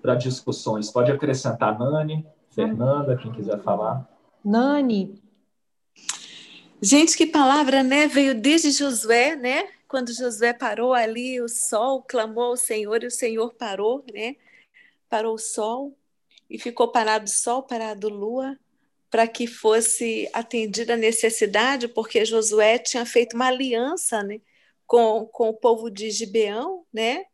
para 0.00 0.14
discussões. 0.14 0.90
Pode 0.90 1.12
acrescentar 1.12 1.78
Nani, 1.78 2.26
Fernanda, 2.50 3.16
quem 3.16 3.30
quiser 3.32 3.60
falar. 3.60 4.08
Nani. 4.44 5.20
Gente, 6.82 7.16
que 7.16 7.26
palavra, 7.26 7.82
né? 7.82 8.06
Veio 8.06 8.34
desde 8.34 8.70
Josué, 8.70 9.36
né? 9.36 9.68
Quando 9.86 10.14
Josué 10.14 10.52
parou 10.52 10.94
ali, 10.94 11.40
o 11.40 11.48
sol 11.48 12.02
clamou 12.02 12.44
ao 12.44 12.56
Senhor 12.56 13.02
e 13.02 13.06
o 13.06 13.10
Senhor 13.10 13.52
parou, 13.54 14.04
né? 14.12 14.36
Parou 15.08 15.34
o 15.34 15.38
sol 15.38 15.94
e 16.48 16.58
ficou 16.58 16.88
parado 16.90 17.26
o 17.26 17.28
sol, 17.28 17.62
parado 17.62 18.08
lua, 18.08 18.58
para 19.10 19.26
que 19.26 19.46
fosse 19.46 20.28
atendida 20.32 20.94
a 20.94 20.96
necessidade, 20.96 21.88
porque 21.88 22.24
Josué 22.24 22.78
tinha 22.78 23.04
feito 23.04 23.34
uma 23.34 23.48
aliança, 23.48 24.22
né? 24.22 24.40
Com, 24.86 25.26
com 25.26 25.50
o 25.50 25.54
povo 25.54 25.90
de 25.90 26.10
Gibeão, 26.10 26.86
né? 26.92 27.24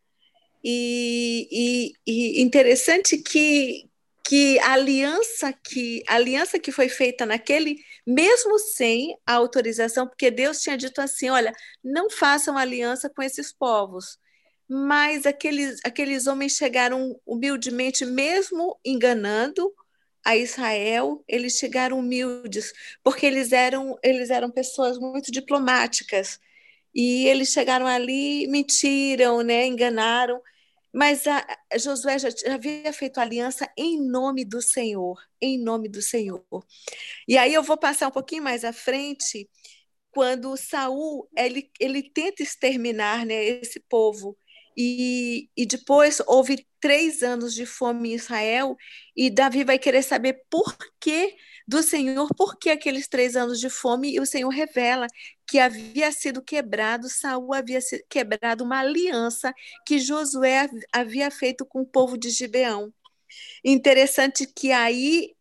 E, 0.65 1.95
e, 2.07 2.39
e 2.39 2.43
interessante 2.43 3.19
que, 3.19 3.89
que 4.29 4.59
a 4.61 4.73
aliança 4.73 5.53
que 5.53 6.03
a 6.09 6.17
aliança 6.17 6.59
que 6.59 6.73
foi 6.73 6.89
feita 6.89 7.25
naquele 7.25 7.77
mesmo 8.07 8.59
sem 8.59 9.17
a 9.25 9.35
autorização, 9.35 10.07
porque 10.07 10.31
Deus 10.31 10.61
tinha 10.61 10.77
dito 10.77 11.01
assim, 11.01 11.31
olha, 11.31 11.53
não 11.83 12.11
façam 12.11 12.59
aliança 12.59 13.09
com 13.09 13.23
esses 13.23 13.53
povos. 13.53 14.19
Mas 14.69 15.27
aqueles 15.27 15.81
aqueles 15.85 16.27
homens 16.27 16.57
chegaram 16.57 17.21
humildemente 17.25 18.05
mesmo 18.05 18.79
enganando 18.85 19.73
a 20.25 20.37
Israel, 20.37 21.23
eles 21.29 21.55
chegaram 21.59 22.01
humildes, 22.01 22.73
porque 23.05 23.27
eles 23.27 23.53
eram 23.53 23.97
eles 24.03 24.31
eram 24.31 24.51
pessoas 24.51 24.99
muito 24.99 25.31
diplomáticas. 25.31 26.41
E 26.95 27.27
eles 27.29 27.51
chegaram 27.51 27.87
ali, 27.87 28.47
mentiram, 28.49 29.43
né, 29.43 29.67
enganaram 29.67 30.41
mas 30.97 31.27
a, 31.27 31.47
Josué 31.79 32.19
já, 32.19 32.31
já 32.31 32.55
havia 32.55 32.91
feito 32.91 33.19
aliança 33.19 33.71
em 33.77 34.01
nome 34.01 34.47
do 34.47 34.63
Senhor, 34.63 35.23
em 35.39 35.63
nome 35.63 35.91
do 35.91 36.01
Senhor. 36.01 36.43
E 37.29 37.37
aí 37.37 37.53
eu 37.53 37.63
vou 37.63 37.77
passar 37.77 38.09
um 38.09 38.11
pouquinho 38.11 38.43
mais 38.43 38.65
à 38.65 38.73
frente, 38.73 39.47
quando 40.11 40.57
Saul 40.57 41.29
ele, 41.37 41.71
ele 41.79 42.03
tenta 42.03 42.43
exterminar 42.43 43.27
né, 43.27 43.45
esse 43.45 43.79
povo. 43.79 44.39
E, 44.75 45.51
e 45.55 45.67
depois 45.67 46.23
houve 46.27 46.67
três 46.87 47.21
anos 47.21 47.53
de 47.53 47.67
fome 47.67 48.11
em 48.11 48.15
Israel, 48.15 48.77
e 49.17 49.29
Davi 49.29 49.65
vai 49.65 49.77
querer 49.77 50.03
saber 50.03 50.41
por 50.49 50.77
que 51.01 51.35
do 51.67 51.83
Senhor, 51.83 52.29
por 52.37 52.57
que 52.57 52.71
aqueles 52.71 53.09
três 53.09 53.35
anos 53.35 53.59
de 53.59 53.69
fome, 53.69 54.15
e 54.15 54.21
o 54.21 54.25
Senhor 54.25 54.51
revela 54.51 55.09
que 55.49 55.59
havia 55.59 56.13
sido 56.13 56.41
quebrado, 56.41 57.09
Saul 57.09 57.53
havia 57.53 57.81
quebrado 58.09 58.63
uma 58.63 58.79
aliança 58.79 59.53
que 59.85 59.99
Josué 59.99 60.71
havia 60.93 61.29
feito 61.29 61.67
com 61.67 61.81
o 61.81 61.87
povo 61.87 62.17
de 62.17 62.31
Gibeão. 62.31 62.95
Interessante 63.65 64.47
que 64.47 64.71
aí 64.71 65.35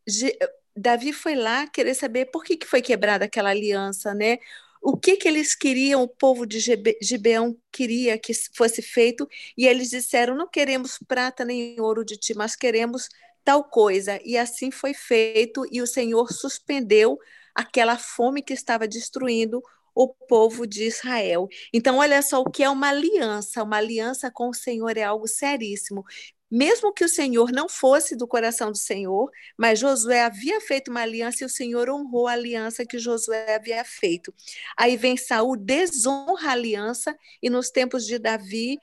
Davi 0.76 1.14
foi 1.14 1.36
lá 1.36 1.68
querer 1.68 1.94
saber 1.94 2.26
por 2.32 2.44
que, 2.44 2.58
que 2.58 2.66
foi 2.66 2.82
quebrada 2.82 3.26
aquela 3.26 3.52
aliança, 3.52 4.16
né? 4.16 4.40
O 4.88 4.96
que, 4.96 5.18
que 5.18 5.28
eles 5.28 5.56
queriam, 5.56 6.04
o 6.04 6.08
povo 6.08 6.46
de 6.46 6.60
Gibeão 7.02 7.58
queria 7.72 8.20
que 8.20 8.32
fosse 8.56 8.84
feito, 8.84 9.28
e 9.58 9.66
eles 9.66 9.90
disseram: 9.90 10.36
não 10.36 10.48
queremos 10.48 11.00
prata 11.08 11.44
nem 11.44 11.82
ouro 11.82 12.06
de 12.06 12.16
ti, 12.16 12.36
mas 12.36 12.56
queremos 12.56 13.10
tal 13.44 13.64
coisa. 13.64 14.20
E 14.24 14.38
assim 14.38 14.70
foi 14.70 14.94
feito, 14.94 15.66
e 15.72 15.82
o 15.82 15.88
Senhor 15.88 16.32
suspendeu 16.32 17.18
aquela 17.56 17.98
fome 17.98 18.44
que 18.44 18.54
estava 18.54 18.88
destruindo 18.88 19.60
o 19.96 20.10
povo 20.10 20.68
de 20.68 20.84
Israel. 20.84 21.48
Então, 21.74 21.98
olha 21.98 22.22
só 22.22 22.42
o 22.42 22.52
que 22.52 22.62
é 22.64 22.70
uma 22.70 22.90
aliança. 22.90 23.64
Uma 23.64 23.78
aliança 23.78 24.30
com 24.30 24.50
o 24.50 24.54
Senhor 24.54 24.98
é 24.98 25.04
algo 25.04 25.28
seríssimo. 25.28 26.04
Mesmo 26.50 26.94
que 26.94 27.04
o 27.04 27.10
Senhor 27.10 27.52
não 27.52 27.68
fosse 27.68 28.16
do 28.16 28.28
coração 28.28 28.72
do 28.72 28.78
Senhor, 28.78 29.30
mas 29.58 29.80
Josué 29.80 30.22
havia 30.22 30.62
feito 30.62 30.92
uma 30.92 31.02
aliança 31.02 31.44
e 31.44 31.46
o 31.46 31.50
Senhor 31.50 31.90
honrou 31.90 32.28
a 32.28 32.34
aliança 32.34 32.86
que 32.86 33.00
Josué 33.00 33.56
havia 33.56 33.84
feito. 33.84 34.34
Aí 34.78 34.96
vem 34.96 35.18
Saul, 35.18 35.58
desonra 35.58 36.50
a 36.50 36.52
aliança, 36.52 37.18
e 37.42 37.50
nos 37.50 37.70
tempos 37.70 38.06
de 38.06 38.20
Davi, 38.20 38.78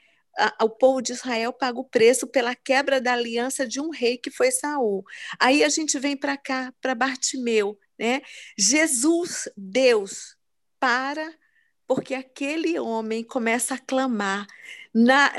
o 0.60 0.68
povo 0.68 1.02
de 1.02 1.12
Israel 1.12 1.52
paga 1.52 1.78
o 1.78 1.84
preço 1.84 2.26
pela 2.26 2.54
quebra 2.54 3.00
da 3.00 3.12
aliança 3.12 3.66
de 3.66 3.80
um 3.80 3.90
rei 3.90 4.16
que 4.16 4.30
foi 4.30 4.50
Saul. 4.50 5.04
Aí 5.38 5.62
a 5.62 5.68
gente 5.68 5.98
vem 5.98 6.16
para 6.16 6.36
cá, 6.36 6.72
para 6.80 6.94
Bartimeu, 6.94 7.78
né? 7.98 8.22
Jesus, 8.58 9.48
Deus, 9.56 10.36
para 10.80 11.32
porque 11.86 12.14
aquele 12.14 12.78
homem 12.78 13.22
começa 13.22 13.74
a 13.74 13.78
clamar 13.78 14.46
na, 14.94 15.32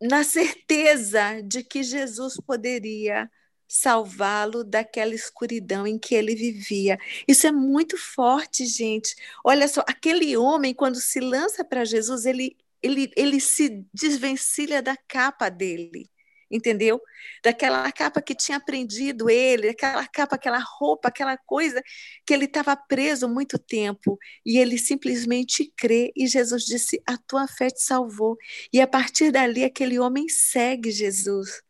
na 0.00 0.24
certeza 0.24 1.40
de 1.42 1.62
que 1.64 1.82
Jesus 1.82 2.36
poderia 2.46 3.30
salvá-lo 3.68 4.64
daquela 4.64 5.14
escuridão 5.14 5.86
em 5.86 5.98
que 5.98 6.14
ele 6.14 6.34
vivia. 6.34 6.98
Isso 7.28 7.46
é 7.46 7.52
muito 7.52 7.96
forte, 7.96 8.66
gente. 8.66 9.14
Olha 9.44 9.68
só, 9.68 9.82
aquele 9.86 10.36
homem, 10.36 10.74
quando 10.74 10.96
se 11.00 11.20
lança 11.20 11.64
para 11.64 11.84
Jesus, 11.84 12.26
ele 12.26 12.56
ele, 12.82 13.12
ele 13.16 13.40
se 13.40 13.86
desvencilha 13.92 14.82
da 14.82 14.96
capa 14.96 15.48
dele, 15.48 16.10
entendeu? 16.50 17.00
Daquela 17.42 17.90
capa 17.92 18.20
que 18.20 18.34
tinha 18.34 18.58
prendido 18.58 19.30
ele, 19.30 19.68
aquela 19.68 20.06
capa, 20.06 20.36
aquela 20.36 20.58
roupa, 20.58 21.08
aquela 21.08 21.36
coisa 21.36 21.82
que 22.26 22.34
ele 22.34 22.46
estava 22.46 22.76
preso 22.76 23.28
muito 23.28 23.58
tempo. 23.58 24.18
E 24.44 24.58
ele 24.58 24.78
simplesmente 24.78 25.72
crê, 25.76 26.12
e 26.16 26.26
Jesus 26.26 26.64
disse: 26.64 27.02
A 27.06 27.16
tua 27.16 27.46
fé 27.46 27.68
te 27.68 27.82
salvou. 27.82 28.36
E 28.72 28.80
a 28.80 28.86
partir 28.86 29.30
dali, 29.30 29.64
aquele 29.64 29.98
homem 29.98 30.28
segue 30.28 30.90
Jesus. 30.90 31.62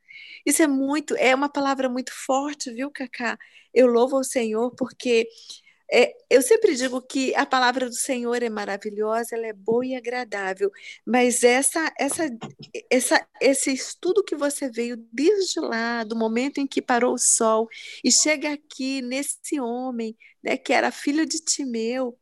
Isso 0.45 0.63
é 0.63 0.67
muito, 0.67 1.15
é 1.17 1.35
uma 1.35 1.49
palavra 1.49 1.89
muito 1.89 2.13
forte, 2.13 2.73
viu, 2.73 2.91
Cacá? 2.91 3.39
Eu 3.73 3.87
louvo 3.87 4.17
ao 4.17 4.25
Senhor 4.25 4.75
porque 4.75 5.29
é, 5.93 6.15
eu 6.31 6.41
sempre 6.43 6.75
digo 6.77 7.03
que 7.03 7.35
a 7.35 7.45
palavra 7.45 7.89
do 7.89 7.95
Senhor 7.95 8.43
é 8.43 8.49
maravilhosa, 8.49 9.35
ela 9.35 9.47
é 9.47 9.53
boa 9.53 9.85
e 9.85 9.95
agradável, 9.97 10.71
mas 11.05 11.43
essa, 11.43 11.93
essa, 11.99 12.31
essa, 12.89 13.27
esse 13.41 13.73
estudo 13.73 14.23
que 14.23 14.37
você 14.37 14.71
veio 14.71 14.97
desde 15.13 15.59
lá, 15.61 16.05
do 16.05 16.17
momento 16.17 16.59
em 16.59 16.67
que 16.67 16.81
parou 16.81 17.15
o 17.15 17.19
sol, 17.19 17.69
e 18.05 18.13
chega 18.13 18.53
aqui 18.53 19.03
nesse 19.03 19.61
homem, 19.61 20.17
né, 20.43 20.57
que 20.57 20.73
era 20.73 20.93
filho 20.93 21.27
de 21.27 21.41
Timeu, 21.41 22.17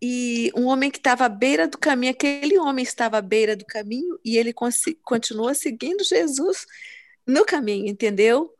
e 0.00 0.52
um 0.56 0.66
homem 0.66 0.90
que 0.90 0.98
estava 0.98 1.24
à 1.24 1.28
beira 1.28 1.66
do 1.66 1.76
caminho, 1.76 2.12
aquele 2.12 2.58
homem 2.58 2.84
estava 2.84 3.18
à 3.18 3.22
beira 3.22 3.56
do 3.56 3.64
caminho 3.64 4.18
e 4.24 4.36
ele 4.36 4.52
continua 5.02 5.54
seguindo 5.54 6.04
Jesus 6.04 6.66
no 7.26 7.44
caminho, 7.44 7.88
entendeu? 7.88 8.54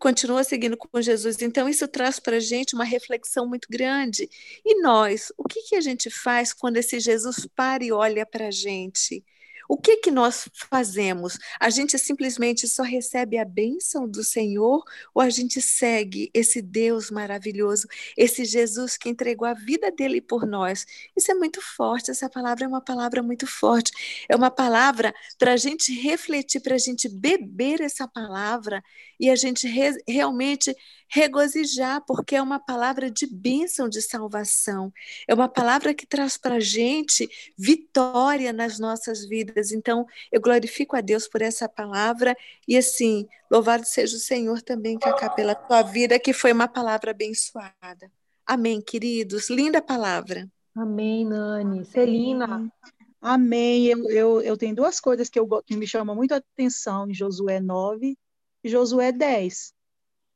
Continua 0.00 0.42
seguindo 0.42 0.76
com 0.76 1.00
Jesus. 1.00 1.40
Então, 1.42 1.68
isso 1.68 1.86
traz 1.86 2.18
para 2.18 2.38
a 2.38 2.40
gente 2.40 2.74
uma 2.74 2.84
reflexão 2.84 3.46
muito 3.46 3.68
grande. 3.70 4.28
E 4.64 4.80
nós, 4.82 5.30
o 5.36 5.44
que, 5.44 5.62
que 5.62 5.76
a 5.76 5.80
gente 5.80 6.10
faz 6.10 6.52
quando 6.52 6.78
esse 6.78 6.98
Jesus 6.98 7.46
para 7.54 7.84
e 7.84 7.92
olha 7.92 8.26
para 8.26 8.48
a 8.48 8.50
gente? 8.50 9.22
O 9.70 9.76
que 9.76 9.98
que 9.98 10.10
nós 10.10 10.48
fazemos? 10.52 11.38
A 11.60 11.70
gente 11.70 11.96
simplesmente 11.96 12.66
só 12.66 12.82
recebe 12.82 13.38
a 13.38 13.44
bênção 13.44 14.08
do 14.08 14.24
Senhor 14.24 14.82
ou 15.14 15.22
a 15.22 15.30
gente 15.30 15.62
segue 15.62 16.28
esse 16.34 16.60
Deus 16.60 17.08
maravilhoso, 17.08 17.86
esse 18.16 18.44
Jesus 18.44 18.96
que 18.96 19.08
entregou 19.08 19.46
a 19.46 19.54
vida 19.54 19.92
dele 19.92 20.20
por 20.20 20.44
nós? 20.44 20.84
Isso 21.16 21.30
é 21.30 21.34
muito 21.34 21.60
forte, 21.62 22.10
essa 22.10 22.28
palavra 22.28 22.64
é 22.64 22.68
uma 22.68 22.80
palavra 22.80 23.22
muito 23.22 23.46
forte. 23.46 23.92
É 24.28 24.34
uma 24.34 24.50
palavra 24.50 25.14
para 25.38 25.52
a 25.52 25.56
gente 25.56 25.94
refletir, 25.94 26.60
para 26.60 26.74
a 26.74 26.78
gente 26.78 27.08
beber 27.08 27.80
essa 27.80 28.08
palavra 28.08 28.82
e 29.20 29.30
a 29.30 29.36
gente 29.36 29.68
re 29.68 29.92
realmente 30.08 30.74
regozijar, 31.10 32.02
porque 32.06 32.36
é 32.36 32.42
uma 32.42 32.58
palavra 32.58 33.10
de 33.10 33.26
bênção 33.26 33.88
de 33.88 34.00
salvação, 34.00 34.92
é 35.26 35.34
uma 35.34 35.48
palavra 35.48 35.92
que 35.92 36.06
traz 36.06 36.36
para 36.36 36.56
a 36.56 36.60
gente 36.60 37.28
vitória 37.58 38.52
nas 38.52 38.78
nossas 38.78 39.26
vidas. 39.26 39.72
Então, 39.72 40.06
eu 40.30 40.40
glorifico 40.40 40.96
a 40.96 41.00
Deus 41.00 41.26
por 41.26 41.42
essa 41.42 41.68
palavra 41.68 42.36
e, 42.66 42.76
assim, 42.76 43.26
louvado 43.50 43.84
seja 43.84 44.16
o 44.16 44.20
Senhor 44.20 44.62
também, 44.62 44.98
Cacá, 44.98 45.28
pela 45.30 45.54
tua 45.54 45.82
vida, 45.82 46.18
que 46.18 46.32
foi 46.32 46.52
uma 46.52 46.68
palavra 46.68 47.10
abençoada. 47.10 48.10
Amém, 48.46 48.80
queridos. 48.80 49.50
Linda 49.50 49.82
palavra. 49.82 50.48
Amém, 50.74 51.26
Nani. 51.26 51.84
Celina. 51.84 52.72
Amém. 53.20 53.86
Eu, 53.86 54.10
eu, 54.10 54.40
eu 54.40 54.56
tenho 54.56 54.74
duas 54.74 55.00
coisas 55.00 55.28
que, 55.28 55.38
eu, 55.38 55.46
que 55.62 55.76
me 55.76 55.86
chamam 55.86 56.14
muito 56.14 56.32
a 56.32 56.38
atenção 56.38 57.08
em 57.10 57.14
Josué 57.14 57.60
9 57.60 58.16
Josué 58.64 59.12
10. 59.12 59.72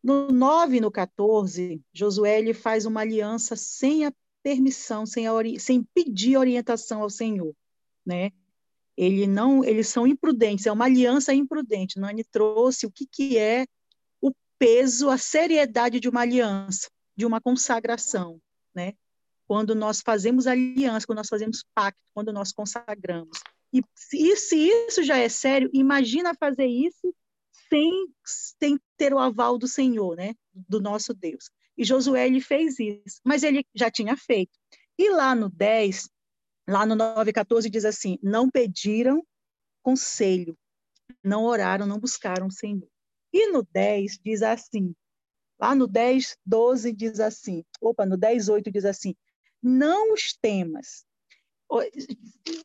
No 0.04 0.30
9 0.30 0.76
e 0.76 0.80
no 0.82 0.90
14, 0.90 1.82
Josué 1.90 2.38
ele 2.38 2.52
faz 2.52 2.84
uma 2.84 3.00
aliança 3.00 3.56
sem 3.56 4.04
a 4.04 4.12
permissão, 4.42 5.06
sem, 5.06 5.26
a 5.26 5.32
sem 5.58 5.82
pedir 5.94 6.36
orientação 6.36 7.00
ao 7.00 7.08
Senhor, 7.08 7.56
né? 8.04 8.30
Ele 8.94 9.26
não, 9.26 9.64
eles 9.64 9.88
são 9.88 10.06
imprudentes, 10.06 10.66
é 10.66 10.72
uma 10.72 10.84
aliança 10.84 11.32
imprudente. 11.32 11.98
Nani 11.98 12.22
trouxe 12.22 12.84
o 12.84 12.90
que, 12.90 13.06
que 13.06 13.38
é 13.38 13.66
o 14.20 14.30
peso, 14.58 15.08
a 15.08 15.16
seriedade 15.16 15.98
de 15.98 16.06
uma 16.06 16.20
aliança, 16.20 16.90
de 17.16 17.24
uma 17.24 17.40
consagração, 17.40 18.38
né? 18.74 18.92
Quando 19.48 19.74
nós 19.74 20.02
fazemos 20.02 20.46
aliança, 20.46 21.06
quando 21.06 21.18
nós 21.18 21.30
fazemos 21.30 21.64
pacto, 21.74 22.00
quando 22.12 22.30
nós 22.30 22.52
consagramos. 22.52 23.40
E 23.72 23.82
se, 23.94 24.36
se 24.36 24.68
isso 24.68 25.02
já 25.02 25.16
é 25.16 25.30
sério, 25.30 25.70
imagina 25.72 26.34
fazer 26.34 26.66
isso 26.66 27.14
sem, 27.74 28.06
sem 28.24 28.78
ter 28.96 29.12
o 29.12 29.18
aval 29.18 29.58
do 29.58 29.66
Senhor, 29.66 30.16
né? 30.16 30.34
Do 30.52 30.80
nosso 30.80 31.12
Deus. 31.12 31.50
E 31.76 31.84
Josué 31.84 32.26
ele 32.26 32.40
fez 32.40 32.78
isso, 32.78 33.20
mas 33.24 33.42
ele 33.42 33.66
já 33.74 33.90
tinha 33.90 34.16
feito. 34.16 34.52
E 34.96 35.10
lá 35.10 35.34
no 35.34 35.48
10, 35.48 36.08
lá 36.68 36.86
no 36.86 36.94
9:14 36.94 37.68
diz 37.68 37.84
assim: 37.84 38.16
"Não 38.22 38.48
pediram 38.48 39.26
conselho, 39.82 40.56
não 41.22 41.44
oraram, 41.44 41.86
não 41.86 41.98
buscaram 41.98 42.46
o 42.46 42.52
Senhor". 42.52 42.88
E 43.32 43.50
no 43.50 43.64
10 43.72 44.20
diz 44.24 44.42
assim: 44.42 44.94
Lá 45.60 45.74
no 45.74 45.86
10, 45.86 46.36
12 46.44 46.92
diz 46.92 47.20
assim, 47.20 47.64
opa, 47.80 48.04
no 48.04 48.16
10, 48.16 48.48
8 48.48 48.70
diz 48.70 48.84
assim, 48.84 49.14
não 49.62 50.12
os 50.12 50.34
temas. 50.34 51.04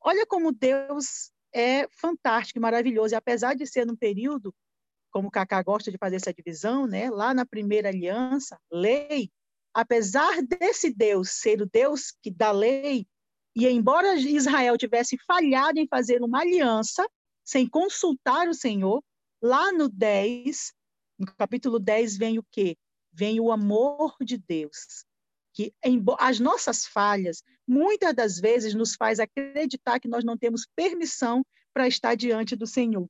Olha 0.02 0.26
como 0.28 0.52
Deus 0.52 1.32
é 1.54 1.88
fantástico 1.90 2.60
maravilhoso, 2.60 3.14
e 3.14 3.18
apesar 3.18 3.56
de 3.56 3.66
ser 3.66 3.86
num 3.86 3.96
período 3.96 4.54
como 5.12 5.28
o 5.28 5.32
Cacá 5.32 5.62
gosta 5.62 5.92
de 5.92 5.98
fazer 5.98 6.18
essa 6.18 6.34
divisão, 6.34 6.88
né? 6.88 7.10
lá 7.10 7.34
na 7.34 7.46
primeira 7.46 7.90
aliança, 7.90 8.60
lei, 8.72 9.30
apesar 9.74 10.42
desse 10.42 10.94
Deus 10.94 11.32
ser 11.32 11.62
o 11.62 11.70
Deus 11.70 12.14
que 12.22 12.32
dá 12.32 12.52
lei, 12.52 13.08
e 13.56 13.68
embora 13.68 14.16
Israel 14.16 14.78
tivesse 14.78 15.18
falhado 15.26 15.80
em 15.80 15.88
fazer 15.88 16.22
uma 16.22 16.42
aliança, 16.42 17.08
sem 17.44 17.68
consultar 17.68 18.48
o 18.48 18.54
Senhor, 18.54 19.04
lá 19.42 19.72
no 19.72 19.90
10, 19.90 20.74
no 21.18 21.26
capítulo 21.36 21.80
10 21.80 22.18
vem 22.18 22.40
o 22.40 22.46
quê? 22.52 22.78
Vem 23.12 23.40
o 23.40 23.52
amor 23.52 24.16
de 24.22 24.38
Deus, 24.38 25.04
que 25.54 25.74
as 26.20 26.40
nossas 26.40 26.86
falhas, 26.86 27.44
muitas 27.68 28.14
das 28.14 28.40
vezes, 28.40 28.76
nos 28.76 28.96
faz 28.96 29.20
acreditar 29.20 30.00
que 30.00 30.08
nós 30.08 30.24
não 30.24 30.38
temos 30.38 30.68
permissão 30.76 31.44
para 31.74 31.88
estar 31.88 32.16
diante 32.16 32.56
do 32.56 32.68
Senhor. 32.68 33.10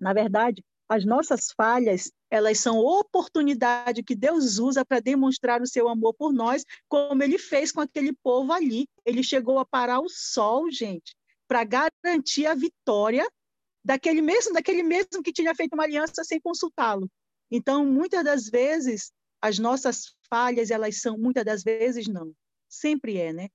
Na 0.00 0.14
verdade, 0.14 0.64
as 0.90 1.04
nossas 1.04 1.52
falhas, 1.52 2.10
elas 2.28 2.58
são 2.58 2.78
oportunidade 2.78 4.02
que 4.02 4.16
Deus 4.16 4.58
usa 4.58 4.84
para 4.84 4.98
demonstrar 4.98 5.62
o 5.62 5.66
seu 5.66 5.88
amor 5.88 6.12
por 6.14 6.32
nós, 6.32 6.64
como 6.88 7.22
ele 7.22 7.38
fez 7.38 7.70
com 7.70 7.80
aquele 7.80 8.12
povo 8.12 8.52
ali. 8.52 8.88
Ele 9.06 9.22
chegou 9.22 9.60
a 9.60 9.64
parar 9.64 10.00
o 10.00 10.08
sol, 10.08 10.68
gente, 10.68 11.14
para 11.46 11.62
garantir 11.62 12.44
a 12.46 12.56
vitória 12.56 13.24
daquele 13.84 14.20
mesmo, 14.20 14.52
daquele 14.52 14.82
mesmo 14.82 15.22
que 15.22 15.32
tinha 15.32 15.54
feito 15.54 15.74
uma 15.74 15.84
aliança 15.84 16.24
sem 16.24 16.40
consultá-lo. 16.40 17.08
Então, 17.52 17.86
muitas 17.86 18.24
das 18.24 18.48
vezes, 18.48 19.12
as 19.40 19.60
nossas 19.60 20.16
falhas, 20.28 20.72
elas 20.72 21.00
são, 21.00 21.16
muitas 21.16 21.44
das 21.44 21.62
vezes, 21.62 22.08
não. 22.08 22.34
Sempre 22.68 23.16
é, 23.16 23.32
né? 23.32 23.48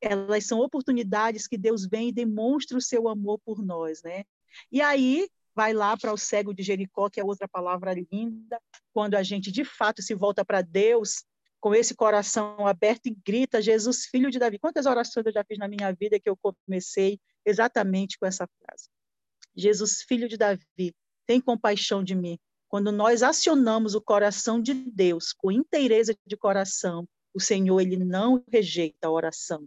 Elas 0.00 0.46
são 0.46 0.60
oportunidades 0.60 1.48
que 1.48 1.58
Deus 1.58 1.84
vem 1.84 2.10
e 2.10 2.12
demonstra 2.12 2.78
o 2.78 2.82
seu 2.82 3.08
amor 3.08 3.40
por 3.44 3.60
nós, 3.60 4.04
né? 4.04 4.22
E 4.70 4.80
aí, 4.80 5.28
vai 5.56 5.72
lá 5.72 5.96
para 5.96 6.12
o 6.12 6.18
cego 6.18 6.52
de 6.52 6.62
Jericó, 6.62 7.08
que 7.08 7.18
é 7.18 7.24
outra 7.24 7.48
palavra 7.48 7.94
linda, 8.12 8.60
quando 8.92 9.14
a 9.14 9.22
gente 9.22 9.50
de 9.50 9.64
fato 9.64 10.02
se 10.02 10.14
volta 10.14 10.44
para 10.44 10.60
Deus 10.60 11.24
com 11.58 11.74
esse 11.74 11.94
coração 11.94 12.66
aberto 12.66 13.06
e 13.06 13.16
grita: 13.24 13.62
Jesus, 13.62 14.04
filho 14.04 14.30
de 14.30 14.38
Davi. 14.38 14.58
Quantas 14.58 14.84
orações 14.84 15.24
eu 15.24 15.32
já 15.32 15.42
fiz 15.42 15.58
na 15.58 15.66
minha 15.66 15.90
vida 15.92 16.20
que 16.20 16.28
eu 16.28 16.36
comecei 16.36 17.18
exatamente 17.44 18.18
com 18.18 18.26
essa 18.26 18.46
frase? 18.46 18.90
Jesus, 19.56 20.02
filho 20.02 20.28
de 20.28 20.36
Davi, 20.36 20.94
tem 21.26 21.40
compaixão 21.40 22.04
de 22.04 22.14
mim. 22.14 22.38
Quando 22.68 22.92
nós 22.92 23.22
acionamos 23.22 23.94
o 23.94 24.00
coração 24.02 24.60
de 24.60 24.74
Deus 24.74 25.32
com 25.32 25.50
inteireza 25.50 26.14
de 26.26 26.36
coração, 26.36 27.08
o 27.32 27.40
Senhor 27.40 27.80
ele 27.80 27.96
não 27.96 28.44
rejeita 28.52 29.06
a 29.06 29.10
oração 29.10 29.66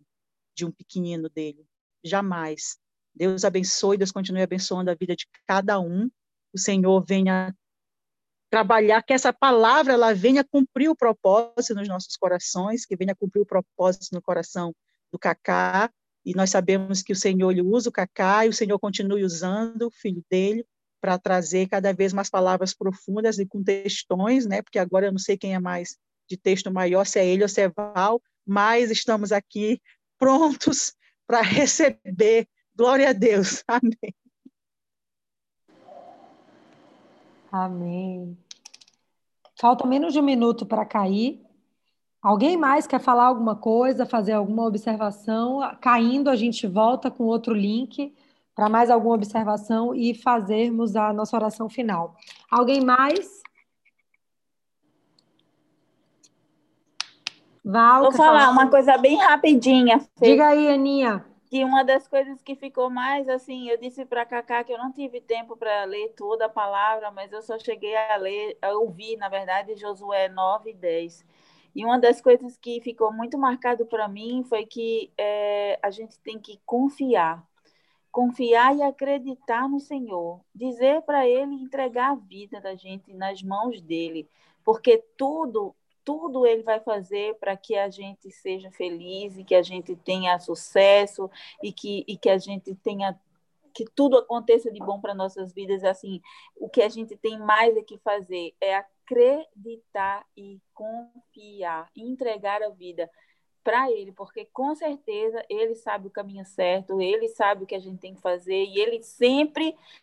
de 0.56 0.65
um 0.65 0.71
pequenino 0.71 1.30
dele, 1.30 1.65
jamais. 2.04 2.78
Deus 3.15 3.43
abençoe, 3.43 3.97
Deus 3.97 4.11
continue 4.11 4.41
abençoando 4.41 4.91
a 4.91 4.95
vida 4.95 5.15
de 5.15 5.25
cada 5.47 5.79
um. 5.79 6.09
O 6.53 6.57
Senhor 6.59 7.03
venha 7.05 7.53
trabalhar, 8.49 9.03
que 9.03 9.13
essa 9.13 9.31
palavra 9.31 9.93
ela 9.93 10.13
venha 10.13 10.43
cumprir 10.43 10.89
o 10.89 10.95
propósito 10.95 11.75
nos 11.75 11.87
nossos 11.87 12.17
corações, 12.17 12.85
que 12.85 12.95
venha 12.95 13.15
cumprir 13.15 13.41
o 13.41 13.45
propósito 13.45 14.13
no 14.13 14.21
coração 14.21 14.73
do 15.11 15.19
Cacá. 15.19 15.91
E 16.25 16.33
nós 16.33 16.49
sabemos 16.49 17.01
que 17.01 17.13
o 17.13 17.15
Senhor 17.15 17.51
ele 17.51 17.61
usa 17.61 17.89
o 17.89 17.91
Cacá 17.91 18.45
e 18.45 18.49
o 18.49 18.53
Senhor 18.53 18.77
continue 18.79 19.23
usando 19.23 19.83
o 19.83 19.91
filho 19.91 20.23
dele 20.29 20.65
para 20.99 21.17
trazer 21.17 21.67
cada 21.67 21.93
vez 21.93 22.11
mais 22.11 22.29
palavras 22.29 22.73
profundas 22.73 23.39
e 23.39 23.45
com 23.45 23.63
textões, 23.63 24.45
né? 24.45 24.61
Porque 24.61 24.79
agora 24.79 25.07
eu 25.07 25.11
não 25.11 25.19
sei 25.19 25.37
quem 25.37 25.53
é 25.53 25.59
mais 25.59 25.97
de 26.27 26.37
texto 26.37 26.71
maior, 26.71 27.05
se 27.05 27.19
é 27.19 27.25
ele 27.25 27.43
ou 27.43 27.49
se 27.49 27.61
é 27.61 27.69
Val, 27.69 28.21
mas 28.45 28.91
estamos 28.91 29.31
aqui 29.31 29.81
prontos 30.17 30.93
para 31.25 31.41
receber 31.41 32.47
Glória 32.79 33.09
a 33.09 33.11
Deus. 33.11 33.61
Amém. 33.67 34.15
Amém. 37.51 38.37
Falta 39.59 39.85
menos 39.85 40.13
de 40.13 40.19
um 40.21 40.23
minuto 40.23 40.65
para 40.65 40.85
cair. 40.85 41.45
Alguém 42.21 42.55
mais 42.55 42.87
quer 42.87 43.01
falar 43.01 43.25
alguma 43.25 43.53
coisa, 43.53 44.05
fazer 44.05 44.31
alguma 44.31 44.65
observação? 44.65 45.59
Caindo, 45.81 46.29
a 46.29 46.37
gente 46.37 46.65
volta 46.67 47.11
com 47.11 47.25
outro 47.25 47.53
link 47.53 48.15
para 48.55 48.69
mais 48.69 48.89
alguma 48.89 49.15
observação 49.15 49.93
e 49.93 50.13
fazermos 50.13 50.95
a 50.95 51.11
nossa 51.11 51.35
oração 51.35 51.67
final. 51.67 52.15
Alguém 52.49 52.79
mais? 52.79 53.41
Val, 57.61 58.03
Vou 58.03 58.11
falar, 58.13 58.39
falar 58.39 58.51
uma 58.51 58.69
coisa 58.69 58.97
bem 58.97 59.17
rapidinha. 59.17 59.99
Diga 60.21 60.47
aí, 60.47 60.69
Aninha 60.69 61.28
que 61.49 61.63
uma 61.63 61.83
das 61.83 62.07
coisas 62.07 62.41
que 62.43 62.55
ficou 62.55 62.91
mais 62.91 63.27
assim, 63.27 63.69
eu 63.69 63.77
disse 63.77 64.05
para 64.05 64.25
Cacá 64.25 64.63
que 64.63 64.71
eu 64.71 64.77
não 64.77 64.91
tive 64.91 65.19
tempo 65.19 65.57
para 65.57 65.83
ler 65.85 66.09
toda 66.15 66.45
a 66.45 66.49
palavra, 66.49 67.09
mas 67.09 67.31
eu 67.31 67.41
só 67.41 67.57
cheguei 67.57 67.95
a 67.95 68.15
ler, 68.17 68.55
a 68.62 68.71
ouvir, 68.73 69.17
na 69.17 69.27
verdade, 69.29 69.75
Josué 69.75 70.29
9 70.29 70.69
e 70.69 70.73
10. 70.75 71.25
E 71.75 71.83
uma 71.83 71.99
das 71.99 72.21
coisas 72.21 72.55
que 72.57 72.79
ficou 72.81 73.12
muito 73.12 73.38
marcado 73.38 73.85
para 73.85 74.07
mim 74.07 74.43
foi 74.47 74.65
que 74.65 75.12
é, 75.17 75.79
a 75.81 75.89
gente 75.89 76.19
tem 76.19 76.39
que 76.39 76.59
confiar. 76.65 77.43
Confiar 78.12 78.75
e 78.75 78.83
acreditar 78.83 79.67
no 79.67 79.79
Senhor. 79.79 80.41
Dizer 80.53 81.01
para 81.01 81.27
Ele 81.27 81.55
entregar 81.55 82.12
a 82.12 82.15
vida 82.15 82.62
da 82.62 82.75
gente 82.75 83.12
nas 83.13 83.41
mãos 83.41 83.81
dele. 83.81 84.29
Porque 84.63 85.03
tudo 85.17 85.75
tudo 86.09 86.43
ele 86.43 86.63
vai 86.63 86.79
fazer 86.79 87.35
para 87.35 87.55
que 87.55 87.77
a 87.77 87.87
gente 87.87 88.31
seja 88.31 88.71
feliz 88.71 89.37
e 89.37 89.43
que 89.43 89.53
a 89.53 89.61
gente 89.61 89.95
tenha 89.95 90.39
sucesso 90.39 91.29
e 91.61 91.71
que, 91.71 92.03
e 92.07 92.17
que 92.17 92.31
a 92.31 92.37
gente 92.39 92.73
tenha 92.73 93.15
que 93.75 93.85
tudo 93.93 94.17
aconteça 94.17 94.71
de 94.71 94.79
bom 94.79 94.99
para 94.99 95.13
nossas 95.13 95.53
vidas. 95.53 95.83
Assim 95.83 96.19
o 96.55 96.67
que 96.67 96.81
a 96.81 96.89
gente 96.89 97.15
tem 97.15 97.37
mais 97.37 97.77
é 97.77 97.83
que 97.83 97.99
fazer 97.99 98.55
é 98.59 98.75
acreditar 98.75 100.25
e 100.35 100.59
confiar 100.73 101.87
entregar 101.95 102.63
a 102.63 102.69
vida 102.69 103.07
para 103.63 103.91
ele, 103.91 104.11
porque 104.11 104.45
com 104.45 104.73
certeza 104.73 105.45
ele 105.47 105.75
sabe 105.75 106.07
o 106.07 106.11
caminho 106.11 106.43
certo, 106.43 106.99
ele 106.99 107.27
sabe 107.27 107.65
o 107.65 107.67
que 107.67 107.75
a 107.75 107.79
gente 107.79 107.99
tem 107.99 108.15
que 108.15 108.21
fazer 108.21 108.63
e 108.63 108.79
ele 108.79 109.03
sempre 109.03 109.77